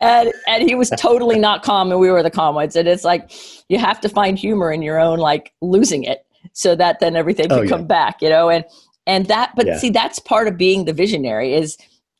[0.00, 3.04] and and he was totally not calm and we were the calm ones and it's
[3.04, 3.30] like
[3.68, 6.25] you have to find humor in your own like losing it
[6.56, 8.64] so that then everything can oh, come back, you know, and
[9.06, 9.76] and that but yeah.
[9.76, 11.76] see that's part of being the visionary is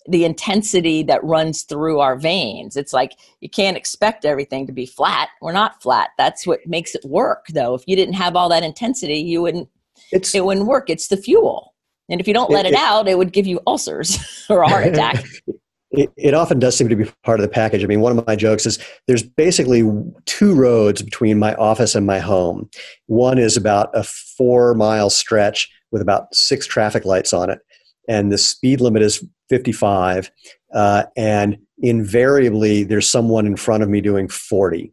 [0.09, 2.77] the intensity that runs through our veins.
[2.77, 5.31] It's like you can't expect everything to be flat.
[5.41, 6.11] We're not flat.
[6.19, 7.75] That's what makes it work though.
[7.75, 9.69] If you didn't have all that intensity, you wouldn't
[10.13, 10.91] it's, it wouldn't work.
[10.91, 11.75] It's the fuel.
[12.11, 14.19] And if you don't let it, it, it out, it would give you ulcers
[14.51, 15.25] or a heart attack.
[15.93, 17.85] It, it, often does seem to be part of the package.
[17.85, 19.83] I mean, one of my jokes is there's basically
[20.25, 22.69] two roads between my office and my home.
[23.07, 27.61] One is about a four mile stretch with about six traffic lights on it,
[28.09, 30.31] and the speed limit is 55.
[30.75, 34.93] Uh, and invariably, there's someone in front of me doing 40.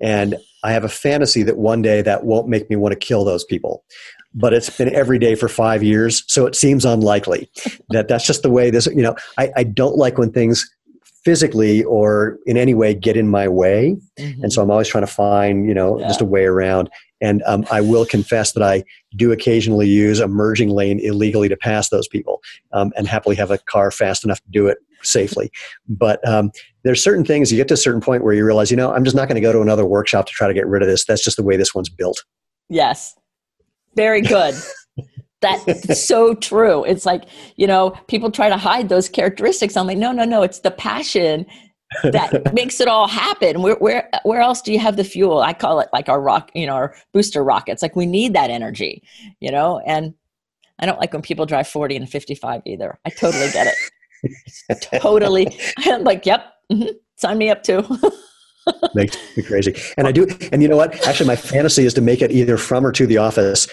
[0.00, 3.24] And I have a fantasy that one day that won't make me want to kill
[3.24, 3.84] those people
[4.38, 6.24] but it's been every day for five years.
[6.26, 7.50] So it seems unlikely
[7.90, 10.68] that that's just the way this, you know, I, I don't like when things
[11.24, 13.96] physically or in any way get in my way.
[14.18, 14.44] Mm-hmm.
[14.44, 16.06] And so I'm always trying to find, you know, yeah.
[16.06, 16.88] just a way around.
[17.20, 18.84] And um, I will confess that I
[19.16, 22.40] do occasionally use a merging lane illegally to pass those people
[22.72, 25.50] um, and happily have a car fast enough to do it safely.
[25.88, 26.52] But um,
[26.84, 29.04] there's certain things you get to a certain point where you realize, you know, I'm
[29.04, 31.04] just not going to go to another workshop to try to get rid of this.
[31.04, 32.24] That's just the way this one's built.
[32.68, 33.17] Yes.
[33.98, 34.54] Very good.
[35.40, 36.84] That's so true.
[36.84, 37.24] It's like,
[37.56, 39.76] you know, people try to hide those characteristics.
[39.76, 40.42] I'm like, no, no, no.
[40.42, 41.44] It's the passion
[42.04, 43.60] that makes it all happen.
[43.60, 45.40] Where, where, where else do you have the fuel?
[45.40, 47.82] I call it like our rock, you know, our booster rockets.
[47.82, 49.02] Like we need that energy,
[49.40, 50.14] you know, and
[50.78, 53.00] I don't like when people drive 40 and 55 either.
[53.04, 53.74] I totally get
[54.22, 54.90] it.
[54.92, 55.58] totally.
[55.78, 57.84] I'm like, yep, mm-hmm, sign me up too.
[58.94, 59.74] makes me crazy.
[59.96, 61.06] And I do, and you know what?
[61.06, 63.66] Actually, my fantasy is to make it either from or to the office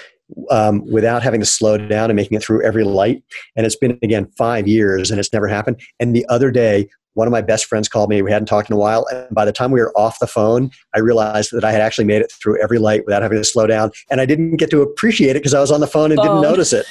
[0.50, 3.24] um, without having to slow down and making it through every light.
[3.56, 5.80] And it's been again five years, and it's never happened.
[6.00, 8.22] And the other day, one of my best friends called me.
[8.22, 9.06] We hadn't talked in a while.
[9.12, 12.06] And by the time we were off the phone, I realized that I had actually
[12.06, 13.92] made it through every light without having to slow down.
[14.12, 16.28] And I didn't get to appreciate it because I was on the phone and phone.
[16.28, 16.86] didn't notice it.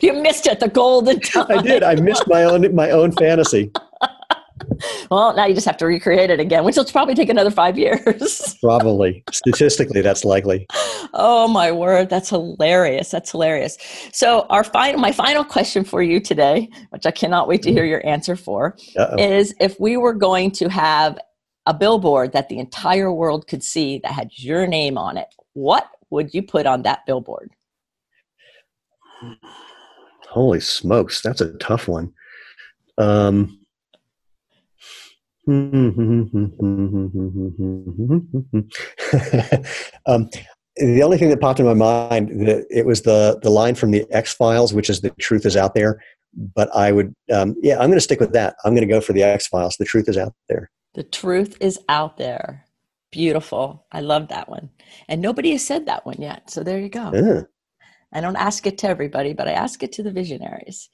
[0.02, 1.46] you missed it, the golden time.
[1.48, 1.82] I did.
[1.82, 3.72] I missed my own my own fantasy.
[5.10, 7.78] Well, now you just have to recreate it again, which will probably take another five
[7.78, 8.56] years.
[8.62, 9.24] probably.
[9.32, 10.66] Statistically, that's likely.
[11.12, 13.10] Oh my word, that's hilarious.
[13.10, 13.76] That's hilarious.
[14.12, 17.84] So our final my final question for you today, which I cannot wait to hear
[17.84, 19.16] your answer for, Uh-oh.
[19.18, 21.18] is if we were going to have
[21.66, 25.88] a billboard that the entire world could see that had your name on it, what
[26.10, 27.50] would you put on that billboard?
[30.28, 32.12] Holy smokes, that's a tough one.
[32.98, 33.63] Um,
[40.06, 40.30] um,
[40.76, 43.90] the only thing that popped in my mind that it was the the line from
[43.90, 46.00] the X Files, which is the truth is out there.
[46.34, 48.56] But I would, um, yeah, I'm going to stick with that.
[48.64, 49.76] I'm going to go for the X Files.
[49.78, 50.70] The truth is out there.
[50.94, 52.64] The truth is out there.
[53.12, 53.86] Beautiful.
[53.92, 54.70] I love that one.
[55.08, 56.50] And nobody has said that one yet.
[56.50, 57.12] So there you go.
[57.14, 57.42] Yeah.
[58.12, 60.88] I don't ask it to everybody, but I ask it to the visionaries.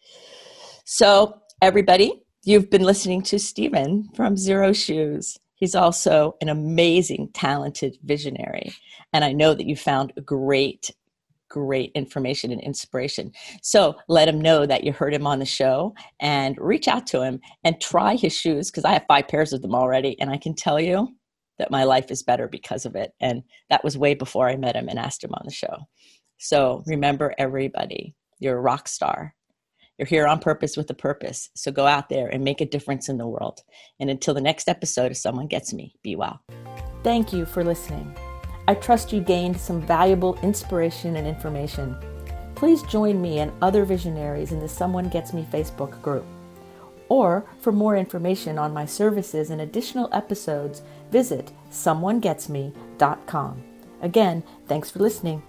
[0.85, 5.39] So, everybody, You've been listening to Steven from Xero Shoes.
[5.57, 8.73] He's also an amazing, talented visionary.
[9.13, 10.91] And I know that you found great,
[11.51, 13.33] great information and inspiration.
[13.61, 17.21] So let him know that you heard him on the show and reach out to
[17.21, 20.19] him and try his shoes because I have five pairs of them already.
[20.19, 21.15] And I can tell you
[21.59, 23.13] that my life is better because of it.
[23.21, 25.77] And that was way before I met him and asked him on the show.
[26.39, 29.35] So remember, everybody, you're a rock star
[30.01, 31.51] you're here on purpose with a purpose.
[31.55, 33.61] So go out there and make a difference in the world.
[34.01, 36.41] And until the next episode, if someone gets me, be well.
[37.03, 38.17] Thank you for listening.
[38.67, 41.97] I trust you gained some valuable inspiration and information.
[42.55, 46.25] Please join me and other visionaries in the Someone Gets Me Facebook group.
[47.11, 50.81] Or for more information on my services and additional episodes,
[51.11, 53.63] visit someonegetsme.com.
[54.01, 55.43] Again, thanks for listening.